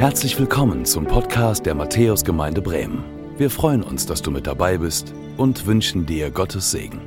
Herzlich 0.00 0.38
willkommen 0.38 0.86
zum 0.86 1.06
Podcast 1.06 1.66
der 1.66 1.74
Matthäusgemeinde 1.74 2.62
Bremen. 2.62 3.04
Wir 3.36 3.50
freuen 3.50 3.82
uns, 3.82 4.06
dass 4.06 4.22
du 4.22 4.30
mit 4.30 4.46
dabei 4.46 4.78
bist 4.78 5.12
und 5.36 5.66
wünschen 5.66 6.06
dir 6.06 6.30
Gottes 6.30 6.70
Segen. 6.70 7.02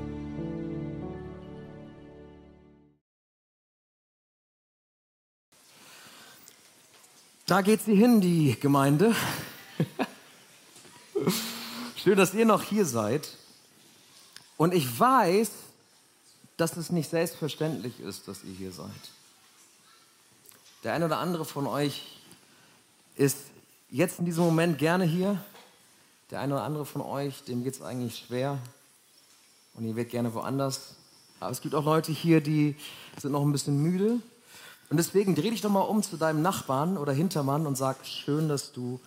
Da 7.47 7.63
geht 7.63 7.81
sie 7.81 7.95
hin, 7.95 8.21
die 8.21 8.59
Gemeinde. 8.59 9.15
Schön, 11.95 12.15
dass 12.15 12.35
ihr 12.35 12.45
noch 12.45 12.61
hier 12.61 12.85
seid. 12.85 13.27
Und 14.55 14.71
ich 14.71 14.99
weiß, 14.99 15.49
dass 16.57 16.77
es 16.77 16.91
nicht 16.91 17.09
selbstverständlich 17.09 17.99
ist, 18.01 18.27
dass 18.27 18.43
ihr 18.43 18.53
hier 18.53 18.71
seid. 18.71 18.91
Der 20.83 20.93
eine 20.93 21.05
oder 21.05 21.17
andere 21.17 21.43
von 21.43 21.65
euch 21.65 22.19
ist 23.15 23.37
jetzt 23.89 24.19
in 24.19 24.25
diesem 24.25 24.43
Moment 24.43 24.77
gerne 24.77 25.05
hier. 25.05 25.43
Der 26.31 26.39
eine 26.39 26.55
oder 26.55 26.63
andere 26.63 26.85
von 26.85 27.01
euch, 27.01 27.43
dem 27.43 27.63
geht 27.63 27.75
es 27.75 27.81
eigentlich 27.81 28.25
schwer 28.27 28.57
und 29.75 29.85
ihr 29.85 29.95
wird 29.95 30.09
gerne 30.09 30.33
woanders. 30.33 30.95
Aber 31.39 31.51
es 31.51 31.61
gibt 31.61 31.75
auch 31.75 31.85
Leute 31.85 32.11
hier, 32.11 32.41
die 32.41 32.75
sind 33.19 33.31
noch 33.31 33.43
ein 33.43 33.51
bisschen 33.51 33.81
müde. 33.81 34.19
Und 34.89 34.97
deswegen 34.97 35.35
dreh 35.35 35.49
dich 35.49 35.61
doch 35.61 35.69
mal 35.69 35.81
um 35.81 36.01
zu 36.03 36.17
deinem 36.17 36.41
Nachbarn 36.41 36.97
oder 36.97 37.13
Hintermann 37.13 37.65
und 37.65 37.75
sag, 37.75 38.05
schön, 38.05 38.47
dass 38.47 38.71
du 38.71 38.99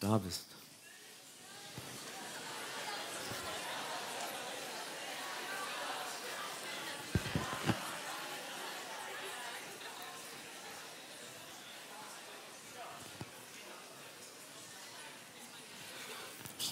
da 0.00 0.18
bist. 0.18 0.44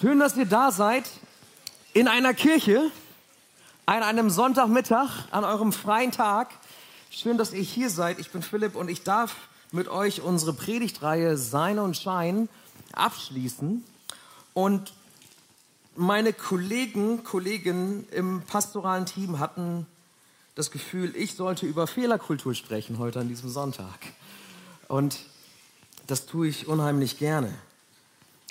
Schön, 0.01 0.19
dass 0.19 0.37
ihr 0.39 0.47
da 0.47 0.73
seid 0.73 1.05
in 1.93 2.09
einer 2.09 2.33
Kirche 2.33 2.91
an 3.85 4.03
einem 4.03 4.31
Sonntagmittag, 4.31 5.11
an 5.31 5.45
eurem 5.45 5.71
freien 5.71 6.11
Tag. 6.11 6.51
Schön, 7.11 7.37
dass 7.37 7.53
ihr 7.53 7.63
hier 7.63 7.91
seid. 7.91 8.19
Ich 8.19 8.31
bin 8.31 8.41
Philipp 8.41 8.75
und 8.75 8.89
ich 8.89 9.03
darf 9.03 9.37
mit 9.71 9.89
euch 9.89 10.23
unsere 10.23 10.55
Predigtreihe 10.55 11.37
Sein 11.37 11.79
und 11.79 11.97
Schein 11.97 12.49
abschließen. 12.95 13.85
Und 14.55 14.95
meine 15.95 16.33
Kollegen, 16.33 17.23
Kolleginnen 17.23 18.09
im 18.13 18.41
pastoralen 18.43 19.05
Team 19.05 19.41
hatten 19.41 19.87
das 20.55 20.71
Gefühl, 20.71 21.15
ich 21.15 21.35
sollte 21.35 21.67
über 21.67 21.87
Fehlerkultur 21.87 22.55
sprechen 22.55 22.99
heute 22.99 23.21
an 23.21 23.29
diesem 23.29 23.51
Sonntag. 23.51 23.99
Und 24.89 25.19
das 26.07 26.25
tue 26.25 26.49
ich 26.49 26.67
unheimlich 26.67 27.19
gerne. 27.19 27.53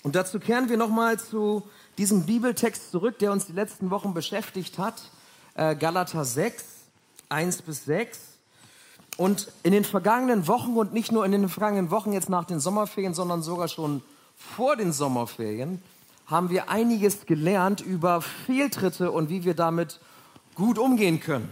Und 0.04 0.16
dazu 0.16 0.40
kehren 0.40 0.70
wir 0.70 0.78
nochmal 0.78 1.20
zu 1.20 1.64
diesem 1.98 2.26
Bibeltext 2.26 2.92
zurück, 2.92 3.20
der 3.20 3.32
uns 3.32 3.46
die 3.46 3.54
letzten 3.54 3.92
Wochen 3.92 4.14
beschäftigt 4.14 4.78
hat. 4.78 5.02
Äh, 5.54 5.76
Galater 5.76 6.26
6, 6.26 6.64
1 7.30 7.62
bis 7.62 7.86
6. 7.86 8.20
Und 9.18 9.52
in 9.64 9.72
den 9.72 9.84
vergangenen 9.84 10.48
Wochen 10.48 10.76
und 10.76 10.94
nicht 10.94 11.12
nur 11.12 11.26
in 11.26 11.32
den 11.32 11.50
vergangenen 11.50 11.92
Wochen 11.92 12.14
jetzt 12.14 12.30
nach 12.30 12.46
den 12.46 12.60
Sommerferien, 12.60 13.14
sondern 13.14 13.44
sogar 13.44 13.68
schon 13.68 14.02
vor 14.36 14.76
den 14.76 14.94
Sommerferien, 14.94 15.82
haben 16.26 16.50
wir 16.50 16.70
einiges 16.70 17.26
gelernt 17.26 17.82
über 17.82 18.22
Fehltritte 18.22 19.12
und 19.12 19.30
wie 19.30 19.44
wir 19.44 19.54
damit 19.54 20.00
gut 20.56 20.80
umgehen 20.80 21.20
können. 21.20 21.50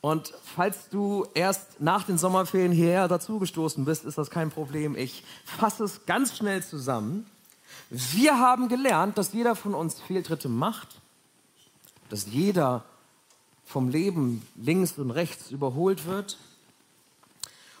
Und 0.00 0.34
falls 0.56 0.88
du 0.88 1.26
erst 1.34 1.80
nach 1.80 2.04
den 2.04 2.18
Sommerferien 2.18 2.72
hierher 2.72 3.06
dazugestoßen 3.06 3.84
bist, 3.84 4.04
ist 4.04 4.18
das 4.18 4.30
kein 4.30 4.50
Problem. 4.50 4.96
Ich 4.96 5.22
fasse 5.44 5.84
es 5.84 6.06
ganz 6.06 6.36
schnell 6.36 6.62
zusammen. 6.64 7.26
Wir 7.90 8.38
haben 8.38 8.68
gelernt, 8.68 9.18
dass 9.18 9.32
jeder 9.32 9.54
von 9.54 9.74
uns 9.74 10.00
Fehltritte 10.00 10.48
macht, 10.48 11.00
dass 12.08 12.26
jeder 12.26 12.84
vom 13.64 13.88
Leben 13.88 14.46
links 14.56 14.98
und 14.98 15.10
rechts 15.10 15.50
überholt 15.50 16.06
wird 16.06 16.38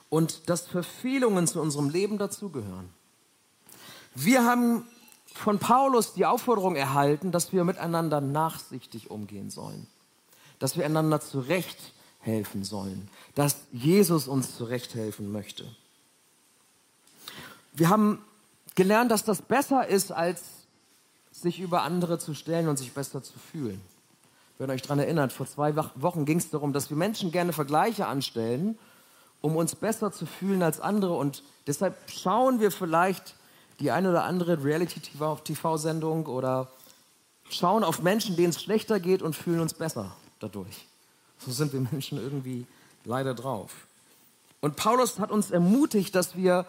und 0.08 0.48
dass 0.48 0.66
Verfehlungen 0.66 1.46
zu 1.46 1.60
unserem 1.60 1.88
Leben 1.88 2.18
dazugehören. 2.18 2.90
Wir 4.14 4.44
haben 4.44 4.86
von 5.34 5.58
Paulus 5.58 6.12
die 6.12 6.26
Aufforderung 6.26 6.76
erhalten, 6.76 7.32
dass 7.32 7.52
wir 7.52 7.64
miteinander 7.64 8.20
nachsichtig 8.20 9.10
umgehen 9.10 9.50
sollen, 9.50 9.86
dass 10.58 10.76
wir 10.76 10.84
einander 10.84 11.20
zurecht 11.20 11.78
helfen 12.20 12.64
sollen, 12.64 13.08
dass 13.34 13.56
Jesus 13.72 14.28
uns 14.28 14.56
zurecht 14.56 14.94
helfen 14.94 15.32
möchte. 15.32 15.64
Wir 17.72 17.88
haben 17.88 18.22
gelernt, 18.74 19.10
dass 19.10 19.24
das 19.24 19.42
besser 19.42 19.86
ist, 19.86 20.12
als 20.12 20.42
sich 21.30 21.60
über 21.60 21.82
andere 21.82 22.18
zu 22.18 22.34
stellen 22.34 22.68
und 22.68 22.78
sich 22.78 22.92
besser 22.92 23.22
zu 23.22 23.38
fühlen. 23.38 23.80
Wenn 24.58 24.70
ihr 24.70 24.74
euch 24.74 24.82
daran 24.82 24.98
erinnert, 24.98 25.32
vor 25.32 25.46
zwei 25.46 25.74
Wochen 25.76 26.24
ging 26.24 26.38
es 26.38 26.50
darum, 26.50 26.72
dass 26.72 26.90
wir 26.90 26.96
Menschen 26.96 27.32
gerne 27.32 27.52
Vergleiche 27.52 28.06
anstellen, 28.06 28.78
um 29.40 29.56
uns 29.56 29.74
besser 29.74 30.12
zu 30.12 30.26
fühlen 30.26 30.62
als 30.62 30.80
andere. 30.80 31.14
Und 31.14 31.42
deshalb 31.66 31.96
schauen 32.08 32.60
wir 32.60 32.70
vielleicht 32.70 33.34
die 33.80 33.90
eine 33.90 34.10
oder 34.10 34.24
andere 34.24 34.62
Reality-TV-Sendung 34.62 36.26
oder 36.26 36.68
schauen 37.50 37.82
auf 37.82 38.02
Menschen, 38.02 38.36
denen 38.36 38.50
es 38.50 38.62
schlechter 38.62 39.00
geht 39.00 39.22
und 39.22 39.34
fühlen 39.34 39.60
uns 39.60 39.74
besser 39.74 40.14
dadurch. 40.38 40.86
So 41.38 41.50
sind 41.50 41.72
wir 41.72 41.80
Menschen 41.80 42.18
irgendwie 42.18 42.66
leider 43.04 43.34
drauf. 43.34 43.72
Und 44.60 44.76
Paulus 44.76 45.18
hat 45.18 45.32
uns 45.32 45.50
ermutigt, 45.50 46.14
dass 46.14 46.36
wir 46.36 46.66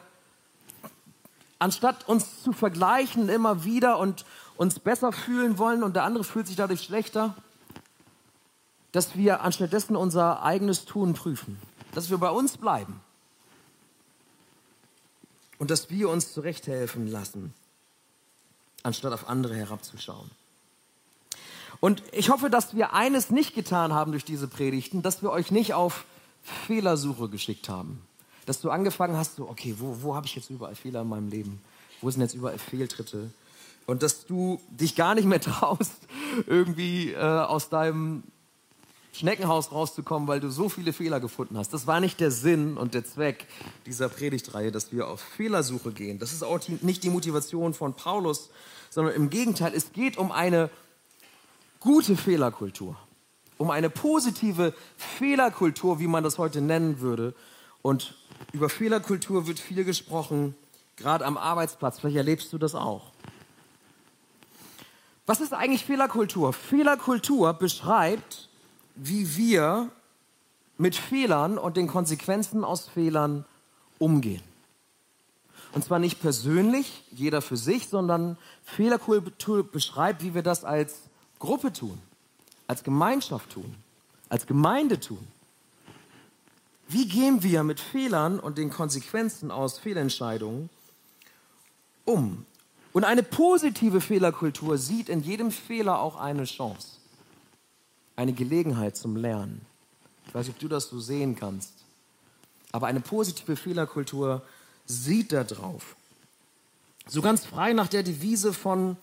anstatt 1.63 2.09
uns 2.09 2.43
zu 2.43 2.51
vergleichen 2.51 3.29
immer 3.29 3.63
wieder 3.63 3.97
und 3.97 4.25
uns 4.57 4.79
besser 4.79 5.13
fühlen 5.13 5.57
wollen 5.57 5.81
und 5.81 5.95
der 5.95 6.03
andere 6.03 6.25
fühlt 6.25 6.45
sich 6.45 6.57
dadurch 6.57 6.83
schlechter, 6.83 7.35
dass 8.91 9.15
wir 9.15 9.41
anstattdessen 9.41 9.95
unser 9.95 10.43
eigenes 10.43 10.83
Tun 10.83 11.13
prüfen, 11.13 11.57
dass 11.93 12.09
wir 12.09 12.17
bei 12.17 12.29
uns 12.29 12.57
bleiben 12.57 12.99
und 15.57 15.71
dass 15.71 15.89
wir 15.89 16.09
uns 16.09 16.33
zurechthelfen 16.33 17.07
lassen, 17.07 17.53
anstatt 18.83 19.13
auf 19.13 19.29
andere 19.29 19.55
herabzuschauen. 19.55 20.29
Und 21.79 22.03
ich 22.11 22.29
hoffe, 22.29 22.49
dass 22.49 22.75
wir 22.75 22.91
eines 22.91 23.29
nicht 23.29 23.55
getan 23.55 23.93
haben 23.93 24.11
durch 24.11 24.25
diese 24.25 24.49
Predigten, 24.49 25.01
dass 25.01 25.21
wir 25.21 25.31
euch 25.31 25.49
nicht 25.49 25.73
auf 25.73 26.03
Fehlersuche 26.43 27.29
geschickt 27.29 27.69
haben 27.69 28.05
dass 28.45 28.61
du 28.61 28.69
angefangen 28.69 29.17
hast, 29.17 29.35
so, 29.35 29.49
okay, 29.49 29.75
wo, 29.77 29.97
wo 30.01 30.15
habe 30.15 30.25
ich 30.25 30.35
jetzt 30.35 30.49
überall 30.49 30.75
Fehler 30.75 31.01
in 31.01 31.09
meinem 31.09 31.29
Leben? 31.29 31.61
Wo 32.01 32.09
sind 32.09 32.21
jetzt 32.21 32.35
überall 32.35 32.57
Fehltritte? 32.57 33.29
Und 33.85 34.03
dass 34.03 34.25
du 34.25 34.59
dich 34.69 34.95
gar 34.95 35.15
nicht 35.15 35.25
mehr 35.25 35.41
traust, 35.41 35.93
irgendwie 36.47 37.11
äh, 37.11 37.17
aus 37.17 37.69
deinem 37.69 38.23
Schneckenhaus 39.13 39.71
rauszukommen, 39.71 40.27
weil 40.27 40.39
du 40.39 40.49
so 40.49 40.69
viele 40.69 40.91
Fehler 40.91 41.19
gefunden 41.19 41.57
hast. 41.57 41.71
Das 41.71 41.85
war 41.85 41.99
nicht 41.99 42.19
der 42.19 42.31
Sinn 42.31 42.77
und 42.77 42.95
der 42.95 43.05
Zweck 43.05 43.45
dieser 43.85 44.09
Predigtreihe, 44.09 44.71
dass 44.71 44.91
wir 44.91 45.07
auf 45.07 45.21
Fehlersuche 45.21 45.91
gehen. 45.91 46.17
Das 46.17 46.33
ist 46.33 46.43
auch 46.43 46.59
die, 46.59 46.79
nicht 46.81 47.03
die 47.03 47.11
Motivation 47.11 47.75
von 47.75 47.93
Paulus, 47.93 48.49
sondern 48.89 49.13
im 49.13 49.29
Gegenteil, 49.29 49.73
es 49.75 49.93
geht 49.93 50.17
um 50.17 50.31
eine 50.31 50.69
gute 51.79 52.17
Fehlerkultur, 52.17 52.97
um 53.59 53.69
eine 53.69 53.89
positive 53.89 54.73
Fehlerkultur, 54.97 55.99
wie 55.99 56.07
man 56.07 56.23
das 56.23 56.39
heute 56.39 56.61
nennen 56.61 56.99
würde. 56.99 57.35
Und 57.83 58.15
über 58.53 58.69
Fehlerkultur 58.69 59.45
wird 59.45 59.59
viel 59.59 59.83
gesprochen, 59.83 60.55
gerade 60.95 61.25
am 61.25 61.37
Arbeitsplatz. 61.37 61.99
Vielleicht 61.99 62.17
erlebst 62.17 62.51
du 62.51 62.57
das 62.57 62.73
auch. 62.73 63.11
Was 65.25 65.41
ist 65.41 65.53
eigentlich 65.53 65.85
Fehlerkultur? 65.85 66.53
Fehlerkultur 66.53 67.53
beschreibt, 67.53 68.49
wie 68.95 69.35
wir 69.37 69.89
mit 70.77 70.95
Fehlern 70.95 71.57
und 71.57 71.77
den 71.77 71.87
Konsequenzen 71.87 72.63
aus 72.63 72.87
Fehlern 72.87 73.45
umgehen. 73.99 74.41
Und 75.73 75.83
zwar 75.83 75.99
nicht 75.99 76.21
persönlich, 76.21 77.03
jeder 77.11 77.41
für 77.41 77.57
sich, 77.57 77.87
sondern 77.89 78.37
Fehlerkultur 78.63 79.69
beschreibt, 79.69 80.23
wie 80.23 80.35
wir 80.35 80.43
das 80.43 80.63
als 80.63 81.01
Gruppe 81.39 81.73
tun, 81.73 81.99
als 82.67 82.83
Gemeinschaft 82.83 83.51
tun, 83.51 83.75
als 84.29 84.45
Gemeinde 84.45 84.99
tun. 84.99 85.27
Wie 86.87 87.07
gehen 87.07 87.43
wir 87.43 87.63
mit 87.63 87.79
Fehlern 87.79 88.39
und 88.39 88.57
den 88.57 88.69
Konsequenzen 88.69 89.51
aus 89.51 89.79
Fehlentscheidungen 89.79 90.69
um? 92.05 92.45
Und 92.91 93.05
eine 93.05 93.23
positive 93.23 94.01
Fehlerkultur 94.01 94.77
sieht 94.77 95.09
in 95.09 95.23
jedem 95.23 95.51
Fehler 95.51 95.99
auch 95.99 96.15
eine 96.15 96.45
Chance, 96.45 96.89
eine 98.15 98.33
Gelegenheit 98.33 98.95
zum 98.95 99.15
Lernen. 99.15 99.65
Ich 100.27 100.35
weiß 100.35 100.45
nicht, 100.45 100.55
ob 100.55 100.59
du 100.59 100.67
das 100.67 100.89
so 100.89 100.99
sehen 100.99 101.35
kannst, 101.35 101.73
aber 102.71 102.87
eine 102.87 102.99
positive 102.99 103.55
Fehlerkultur 103.55 104.43
sieht 104.85 105.31
da 105.31 105.43
drauf. 105.43 105.95
So 107.07 107.21
ganz 107.21 107.45
frei 107.45 107.73
nach 107.73 107.87
der 107.87 108.03
Devise 108.03 108.53
von 108.53 108.97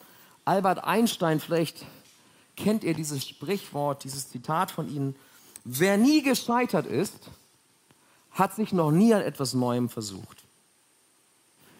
Albert 0.44 0.84
Einstein, 0.84 1.40
vielleicht 1.40 1.84
kennt 2.56 2.84
ihr 2.84 2.94
dieses 2.94 3.26
Sprichwort, 3.26 4.04
dieses 4.04 4.30
Zitat 4.30 4.70
von 4.70 4.88
ihm, 4.88 5.14
wer 5.64 5.98
nie 5.98 6.22
gescheitert 6.22 6.86
ist, 6.86 7.14
hat 8.32 8.54
sich 8.54 8.72
noch 8.72 8.90
nie 8.90 9.12
an 9.14 9.22
etwas 9.22 9.54
Neuem 9.54 9.88
versucht. 9.88 10.44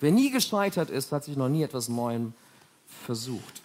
Wer 0.01 0.13
nie 0.13 0.31
gescheitert 0.31 0.91
ist, 0.91 1.13
hat 1.13 1.25
sich 1.25 1.37
noch 1.37 1.49
nie 1.49 1.63
etwas 1.63 1.89
Neuem 1.89 2.33
versucht. 3.05 3.63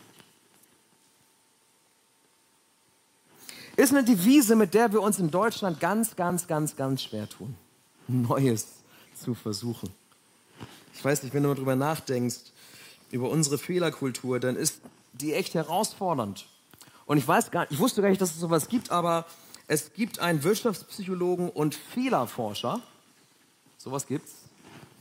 Ist 3.78 3.92
eine 3.92 4.04
Devise, 4.04 4.56
mit 4.56 4.74
der 4.74 4.94
wir 4.94 5.02
uns 5.02 5.20
in 5.20 5.32
Deutschland 5.32 5.80
ganz, 5.80 6.16
ganz, 6.16 6.48
ganz, 6.48 6.76
ganz 6.76 7.04
schwer 7.04 7.28
tun. 7.28 7.56
Neues 8.08 8.68
zu 9.16 9.34
versuchen. 9.34 9.90
Ich 10.94 11.04
weiß 11.04 11.24
nicht, 11.24 11.34
wenn 11.34 11.44
du 11.44 11.50
mal 11.50 11.56
drüber 11.56 11.76
nachdenkst, 11.76 12.40
über 13.12 13.30
unsere 13.30 13.58
Fehlerkultur, 13.58 14.40
dann 14.40 14.56
ist 14.56 14.82
die 15.14 15.34
echt 15.34 15.54
herausfordernd. 15.54 16.48
Und 17.06 17.18
ich 17.18 17.28
weiß 17.28 17.52
gar 17.52 17.70
ich 17.70 17.80
wusste 17.80 18.02
gar 18.02 18.10
nicht, 18.10 18.22
dass 18.22 18.32
es 18.32 18.40
sowas 18.40 18.68
gibt, 18.68 18.92
aber 18.92 19.26
es 19.68 19.94
gibt 19.94 20.20
einen 20.20 20.44
Wirtschaftspsychologen 20.44 21.50
und 21.50 21.76
Fehlerforscher. 21.76 22.82
Sowas 23.78 24.08
gibt's. 24.08 24.34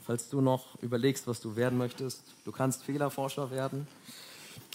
Falls 0.07 0.29
du 0.29 0.41
noch 0.41 0.81
überlegst, 0.83 1.27
was 1.27 1.41
du 1.41 1.57
werden 1.57 1.79
möchtest, 1.79 2.23
du 2.45 2.53
kannst 2.53 2.83
Fehlerforscher 2.83 3.51
werden. 3.51 3.87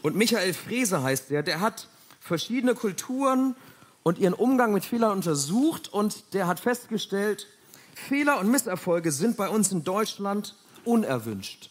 Und 0.01 0.15
Michael 0.15 0.53
Frese 0.53 1.03
heißt 1.03 1.29
der, 1.29 1.43
der 1.43 1.61
hat 1.61 1.87
verschiedene 2.19 2.73
Kulturen 2.73 3.55
und 4.03 4.17
ihren 4.17 4.33
Umgang 4.33 4.73
mit 4.73 4.85
Fehlern 4.85 5.11
untersucht 5.11 5.87
und 5.87 6.33
der 6.33 6.47
hat 6.47 6.59
festgestellt, 6.59 7.47
Fehler 7.93 8.39
und 8.39 8.49
Misserfolge 8.49 9.11
sind 9.11 9.37
bei 9.37 9.49
uns 9.49 9.71
in 9.71 9.83
Deutschland 9.83 10.55
unerwünscht 10.85 11.69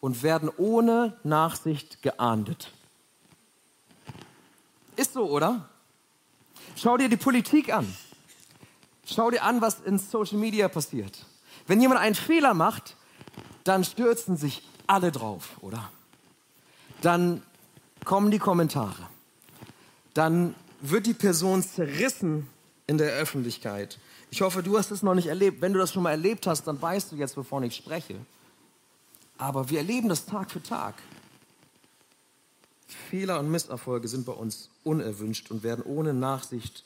und 0.00 0.22
werden 0.22 0.50
ohne 0.56 1.16
Nachsicht 1.24 2.02
geahndet. 2.02 2.70
Ist 4.96 5.14
so, 5.14 5.28
oder? 5.28 5.68
Schau 6.76 6.96
dir 6.96 7.08
die 7.08 7.16
Politik 7.16 7.72
an. 7.72 7.94
Schau 9.06 9.30
dir 9.30 9.42
an, 9.42 9.60
was 9.60 9.80
in 9.80 9.98
Social 9.98 10.38
Media 10.38 10.68
passiert. 10.68 11.24
Wenn 11.66 11.80
jemand 11.80 12.00
einen 12.00 12.14
Fehler 12.14 12.54
macht, 12.54 12.96
dann 13.64 13.84
stürzen 13.84 14.36
sich 14.36 14.62
alle 14.86 15.12
drauf, 15.12 15.50
oder? 15.60 15.90
Dann 17.00 17.42
kommen 18.04 18.30
die 18.30 18.38
Kommentare. 18.38 19.08
Dann 20.14 20.54
wird 20.80 21.06
die 21.06 21.14
Person 21.14 21.62
zerrissen 21.62 22.48
in 22.86 22.98
der 22.98 23.12
Öffentlichkeit. 23.12 23.98
Ich 24.30 24.42
hoffe, 24.42 24.62
du 24.62 24.76
hast 24.76 24.90
es 24.90 25.02
noch 25.02 25.14
nicht 25.14 25.28
erlebt. 25.28 25.60
Wenn 25.60 25.72
du 25.72 25.78
das 25.78 25.92
schon 25.92 26.02
mal 26.02 26.10
erlebt 26.10 26.46
hast, 26.46 26.64
dann 26.64 26.80
weißt 26.80 27.12
du 27.12 27.16
jetzt, 27.16 27.36
wovon 27.36 27.62
ich 27.62 27.74
spreche. 27.74 28.16
Aber 29.38 29.70
wir 29.70 29.78
erleben 29.78 30.08
das 30.08 30.26
Tag 30.26 30.50
für 30.50 30.62
Tag. 30.62 30.94
Fehler 33.10 33.40
und 33.40 33.50
Misserfolge 33.50 34.08
sind 34.08 34.26
bei 34.26 34.32
uns 34.32 34.70
unerwünscht 34.84 35.50
und 35.50 35.62
werden 35.62 35.82
ohne 35.84 36.14
Nachsicht 36.14 36.84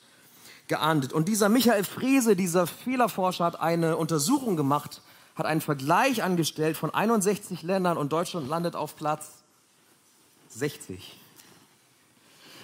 geahndet. 0.67 1.13
Und 1.13 1.27
dieser 1.27 1.49
Michael 1.49 1.83
Frese, 1.83 2.35
dieser 2.35 2.67
Fehlerforscher, 2.67 3.45
hat 3.45 3.59
eine 3.59 3.97
Untersuchung 3.97 4.55
gemacht, 4.55 5.01
hat 5.35 5.45
einen 5.45 5.61
Vergleich 5.61 6.23
angestellt 6.23 6.77
von 6.77 6.93
61 6.93 7.63
Ländern 7.63 7.97
und 7.97 8.11
Deutschland 8.11 8.47
landet 8.47 8.75
auf 8.75 8.95
Platz 8.95 9.31
60. 10.49 11.19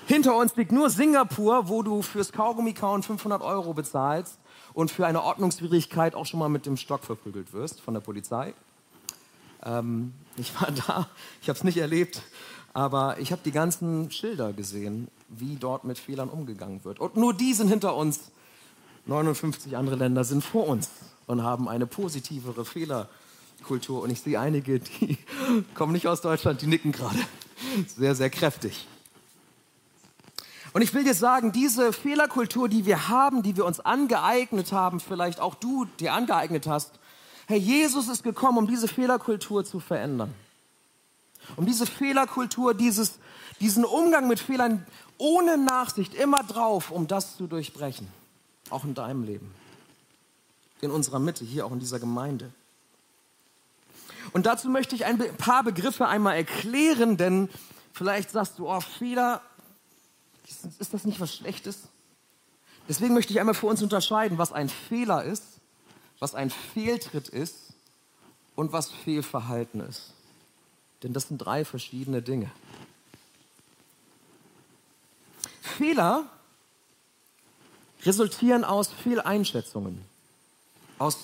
Hinter 0.08 0.38
uns 0.38 0.56
liegt 0.56 0.72
nur 0.72 0.90
Singapur, 0.90 1.68
wo 1.68 1.82
du 1.82 2.04
fürs 2.04 2.32
Kaugummi-Kauen 2.32 3.02
500 3.02 3.42
Euro 3.42 3.74
bezahlst 3.74 4.38
und 4.74 4.92
für 4.92 5.08
eine 5.08 5.24
Ordnungswidrigkeit 5.24 6.14
auch 6.14 6.28
schon 6.28 6.40
mal 6.40 6.50
mit 6.50 6.68
dem 6.68 6.78
Stock 6.78 7.04
verprügelt 7.04 7.54
wirst 7.54 7.82
von 7.82 7.96
der 7.96 8.02
Polizei. 8.02 8.54
Ähm, 9.64 10.14
ich 10.38 10.54
war 10.62 10.70
da, 10.72 11.08
ich 11.42 11.50
habe 11.50 11.58
es 11.58 11.64
nicht 11.64 11.78
erlebt, 11.78 12.22
aber 12.74 13.18
ich 13.20 13.32
habe 13.32 13.42
die 13.44 13.52
ganzen 13.52 14.12
Schilder 14.12 14.54
gesehen, 14.54 15.08
wie 15.40 15.56
dort 15.56 15.84
mit 15.84 15.98
Fehlern 15.98 16.30
umgegangen 16.30 16.84
wird. 16.84 17.00
Und 17.00 17.18
nur 17.18 17.34
die 17.34 17.54
sind 17.54 17.70
hinter 17.70 17.96
uns. 17.96 18.20
59 19.06 19.78
andere 19.78 19.96
Länder 19.96 20.24
sind 20.24 20.44
vor 20.44 20.68
uns 20.68 20.90
und 21.28 21.44
haben 21.44 21.70
eine 21.70 21.86
positivere 21.86 22.66
Fehlerkultur. 22.66 24.02
Und 24.02 24.10
ich 24.10 24.22
sehe 24.22 24.40
einige, 24.40 24.80
die 24.80 25.18
kommen 25.76 25.94
nicht 25.94 26.08
aus 26.08 26.22
Deutschland, 26.22 26.62
die 26.62 26.68
nicken 26.68 26.92
gerade 26.92 27.20
sehr, 27.88 28.16
sehr 28.16 28.30
kräftig. 28.30 28.88
Und 30.74 30.82
ich 30.82 30.94
will 30.94 31.06
dir 31.06 31.14
sagen, 31.14 31.52
diese 31.54 31.94
Fehlerkultur, 31.94 32.68
die 32.68 32.86
wir 32.86 33.08
haben, 33.08 33.44
die 33.44 33.56
wir 33.56 33.66
uns 33.66 33.80
angeeignet 33.80 34.74
haben, 34.74 35.00
vielleicht 35.00 35.40
auch 35.40 35.56
du 35.56 35.86
dir 36.00 36.14
angeeignet 36.14 36.68
hast, 36.68 37.00
Herr 37.48 37.58
Jesus 37.58 38.10
ist 38.10 38.24
gekommen, 38.24 38.58
um 38.58 38.68
diese 38.68 38.88
Fehlerkultur 38.88 39.64
zu 39.64 39.80
verändern. 39.80 40.34
Um 41.56 41.66
diese 41.66 41.86
Fehlerkultur, 41.86 42.74
dieses, 42.74 43.14
diesen 43.60 43.86
Umgang 43.86 44.28
mit 44.28 44.40
Fehlern 44.40 44.86
ohne 45.18 45.58
Nachsicht 45.58 46.14
immer 46.14 46.44
drauf, 46.44 46.92
um 46.92 47.08
das 47.08 47.38
zu 47.38 47.48
durchbrechen. 47.48 48.08
Auch 48.70 48.84
in 48.84 48.94
deinem 48.94 49.24
Leben. 49.24 49.54
In 50.82 50.92
unserer 50.92 51.20
Mitte, 51.20 51.46
hier 51.46 51.66
auch 51.66 51.72
in 51.72 51.80
dieser 51.80 52.00
Gemeinde. 52.00 52.52
Und 54.34 54.46
dazu 54.46 54.70
möchte 54.70 54.96
ich 54.96 55.06
ein 55.06 55.20
paar 55.38 55.64
Begriffe 55.64 56.08
einmal 56.08 56.36
erklären, 56.36 57.18
denn 57.18 57.50
vielleicht 57.94 58.32
sagst 58.32 58.60
du, 58.60 58.68
oh, 58.70 58.82
Fehler, 58.82 59.42
ist 60.80 60.94
das 60.94 61.06
nicht 61.06 61.20
was 61.20 61.36
Schlechtes? 61.36 61.88
Deswegen 62.88 63.14
möchte 63.14 63.34
ich 63.34 63.40
einmal 63.40 63.56
für 63.56 63.68
uns 63.68 63.82
unterscheiden, 63.82 64.38
was 64.38 64.52
ein 64.52 64.70
Fehler 64.70 65.24
ist, 65.24 65.44
was 66.20 66.36
ein 66.36 66.50
Fehltritt 66.50 67.30
ist 67.30 67.74
und 68.56 68.72
was 68.72 68.92
Fehlverhalten 68.92 69.82
ist. 69.82 70.15
Denn 71.04 71.14
das 71.14 71.28
sind 71.28 71.38
drei 71.38 71.66
verschiedene 71.66 72.22
Dinge. 72.22 72.50
Fehler 75.62 76.26
resultieren 78.04 78.64
aus 78.64 78.90
Fehleinschätzungen, 78.90 80.00
aus 81.00 81.18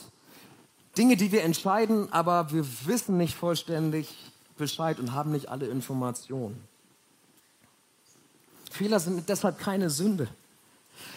Dinge, 0.98 1.16
die 1.16 1.32
wir 1.32 1.44
entscheiden, 1.44 2.12
aber 2.12 2.52
wir 2.52 2.66
wissen 2.86 3.18
nicht 3.18 3.36
vollständig 3.36 4.14
Bescheid 4.58 5.00
und 5.00 5.14
haben 5.14 5.32
nicht 5.32 5.48
alle 5.50 5.68
Informationen. 5.68 6.62
Fehler 8.70 9.00
sind 9.00 9.28
deshalb 9.30 9.60
keine 9.60 9.90
Sünde. 9.90 10.28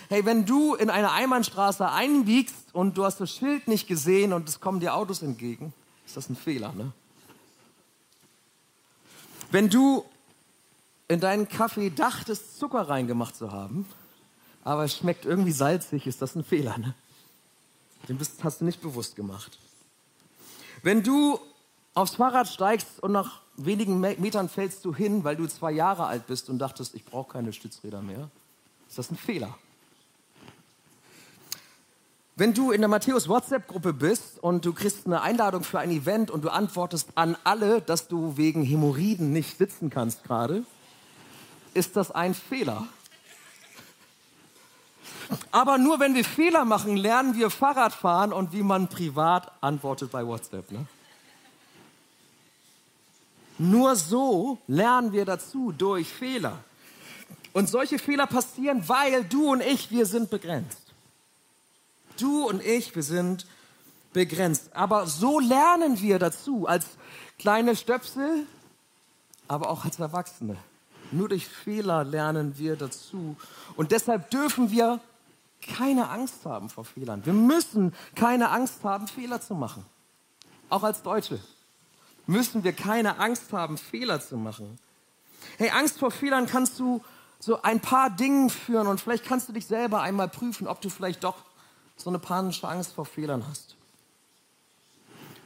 Hey, 0.09 0.25
wenn 0.25 0.47
du 0.47 0.75
in 0.75 0.91
eine 0.91 1.13
Einbahnstraße 1.13 1.89
einbiegst 1.89 2.73
und 2.73 2.97
du 2.97 3.05
hast 3.05 3.21
das 3.21 3.31
Schild 3.31 3.69
nicht 3.69 3.89
gesehen 3.89 4.33
und 4.33 4.49
es 4.49 4.61
kommen 4.61 4.81
dir 4.81 4.95
Autos 4.95 5.23
entgegen, 5.23 5.73
ist 6.07 6.17
das 6.17 6.29
ein 6.29 6.37
Fehler, 6.37 6.73
ne? 6.73 6.93
Wenn 9.55 9.71
du 9.71 10.05
in 11.07 11.21
deinen 11.21 11.49
Kaffee 11.49 11.89
dachtest, 11.89 12.59
Zucker 12.59 12.89
reingemacht 12.89 13.37
zu 13.37 13.53
haben, 13.53 13.87
aber 14.65 14.83
es 14.83 14.97
schmeckt 14.97 15.27
irgendwie 15.27 15.53
salzig, 15.53 16.09
ist 16.09 16.21
das 16.21 16.35
ein 16.35 16.43
Fehler, 16.43 16.77
ne? 16.77 16.93
Den 18.09 18.19
hast 18.43 18.61
du 18.61 18.65
nicht 18.65 18.83
bewusst 18.83 19.15
gemacht. 19.15 19.57
Wenn 20.83 21.05
du 21.05 21.39
aufs 21.95 22.17
Fahrrad 22.17 22.49
steigst 22.49 23.01
und 23.01 23.13
nach 23.13 23.43
wenigen 23.57 24.01
Metern 24.01 24.49
fällst 24.49 24.85
du 24.85 24.93
hin, 24.93 25.23
weil 25.23 25.37
du 25.37 25.47
zwei 25.47 25.71
Jahre 25.71 26.07
alt 26.07 26.27
bist 26.27 26.51
und 26.51 26.59
dachtest, 26.59 26.97
ich 26.97 27.05
brauche 27.05 27.35
keine 27.35 27.53
Stützräder 27.53 28.03
mehr, 28.03 28.31
ist 28.89 28.99
das 28.99 29.13
ein 29.13 29.17
Fehler. 29.17 29.57
Wenn 32.37 32.53
du 32.53 32.73
in 32.73 32.81
der 32.81 32.89
Matthäus 32.89 33.29
WhatsApp-Gruppe 33.29 33.93
bist 33.93 34.43
und 34.43 34.65
du 34.65 34.73
kriegst 34.73 35.07
eine 35.07 35.23
Einladung 35.23 35.63
für 35.63 35.79
ein 35.79 35.91
Event 35.93 36.33
und 36.33 36.43
du 36.45 36.49
antwortest 36.51 37.11
an 37.15 37.37
alle, 37.45 37.81
dass 37.81 38.09
du 38.09 38.37
wegen 38.37 38.65
Hämorrhoiden 38.65 39.33
nicht 39.33 39.57
sitzen 39.57 39.89
kannst 39.89 40.25
gerade, 40.25 40.65
ist 41.75 41.95
das 41.95 42.11
ein 42.11 42.35
Fehler. 42.35 42.89
Aber 45.53 45.79
nur 45.79 46.01
wenn 46.01 46.17
wir 46.17 46.25
Fehler 46.25 46.65
machen, 46.65 46.97
lernen 46.97 47.37
wir 47.37 47.51
Fahrradfahren 47.51 48.33
und 48.33 48.53
wie 48.53 48.65
man 48.65 48.89
privat 48.89 49.53
antwortet 49.61 50.11
bei 50.11 50.27
WhatsApp. 50.27 50.73
Ne? 50.73 50.87
Nur 53.59 53.95
so 53.95 54.59
lernen 54.67 55.13
wir 55.13 55.25
dazu 55.25 55.71
durch 55.71 56.09
Fehler. 56.09 56.59
Und 57.53 57.69
solche 57.69 58.01
Fehler 58.01 58.27
passieren, 58.27 58.89
weil 58.89 59.23
du 59.23 59.53
und 59.53 59.63
ich, 59.63 59.93
wir 59.93 60.07
sind 60.07 60.31
begrenzt. 60.31 60.84
Du 62.19 62.49
und 62.49 62.65
ich, 62.65 62.95
wir 62.95 63.03
sind 63.03 63.47
begrenzt. 64.13 64.75
Aber 64.75 65.07
so 65.07 65.41
lernen 65.41 66.01
wir 66.01 66.19
dazu, 66.19 66.67
als 66.67 66.87
kleine 67.39 67.77
Stöpsel, 67.77 68.47
aber 69.49 69.69
auch 69.69 69.85
als 69.85 69.99
Erwachsene. 69.99 70.57
Nur 71.11 71.29
durch 71.29 71.47
Fehler 71.47 72.05
lernen 72.05 72.59
wir 72.59 72.77
dazu. 72.77 73.37
Und 73.77 73.93
deshalb 73.93 74.31
dürfen 74.31 74.71
wir 74.71 75.01
keine 75.61 76.09
Angst 76.11 76.45
haben 76.45 76.69
vor 76.69 76.85
Fehlern. 76.85 77.25
Wir 77.25 77.33
müssen 77.33 77.95
keine 78.15 78.51
Angst 78.51 78.85
haben, 78.85 79.09
Fehler 79.09 79.41
zu 79.41 79.55
machen. 79.55 79.85
Auch 80.69 80.83
als 80.83 81.03
Deutsche 81.03 81.41
müssen 82.27 82.65
wir 82.65 82.73
keine 82.73 83.19
Angst 83.19 83.53
haben, 83.53 83.79
Fehler 83.79 84.21
zu 84.21 84.37
machen. 84.37 84.79
Hey, 85.59 85.71
Angst 85.71 85.99
vor 85.99 86.11
Fehlern 86.11 86.47
kannst 86.47 86.79
du 86.79 87.03
so 87.39 87.61
ein 87.63 87.81
paar 87.81 88.11
Dingen 88.11 88.49
führen 88.49 88.87
und 88.87 89.01
vielleicht 89.01 89.27
kannst 89.27 89.49
du 89.49 89.53
dich 89.53 89.67
selber 89.67 90.01
einmal 90.01 90.29
prüfen, 90.29 90.67
ob 90.67 90.81
du 90.81 90.89
vielleicht 90.89 91.25
doch 91.25 91.37
so 91.97 92.11
eine 92.11 92.19
panische 92.19 92.69
Angst 92.69 92.93
vor 92.93 93.07
Fehlern 93.07 93.47
hast. 93.47 93.77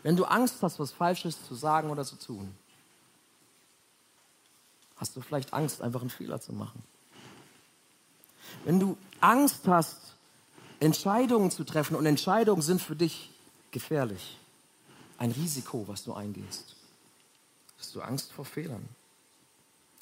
Wenn 0.02 0.16
du 0.16 0.24
Angst 0.24 0.56
hast, 0.62 0.78
was 0.78 0.92
Falsches 0.92 1.36
zu 1.46 1.54
sagen 1.54 1.90
oder 1.90 2.04
zu 2.04 2.16
tun, 2.16 2.54
hast 4.96 5.16
du 5.16 5.20
vielleicht 5.20 5.52
Angst, 5.52 5.82
einfach 5.82 6.00
einen 6.00 6.10
Fehler 6.10 6.40
zu 6.40 6.52
machen. 6.52 6.82
Wenn 8.64 8.80
du 8.80 8.96
Angst 9.20 9.66
hast, 9.66 9.98
Entscheidungen 10.80 11.50
zu 11.50 11.64
treffen 11.64 11.96
und 11.96 12.06
Entscheidungen 12.06 12.62
sind 12.62 12.80
für 12.80 12.96
dich 12.96 13.30
gefährlich, 13.70 14.38
ein 15.18 15.32
Risiko, 15.32 15.84
was 15.86 16.04
du 16.04 16.14
eingehst. 16.14 16.76
Hast 17.78 17.94
du 17.94 18.00
Angst 18.00 18.32
vor 18.32 18.44
Fehlern? 18.44 18.88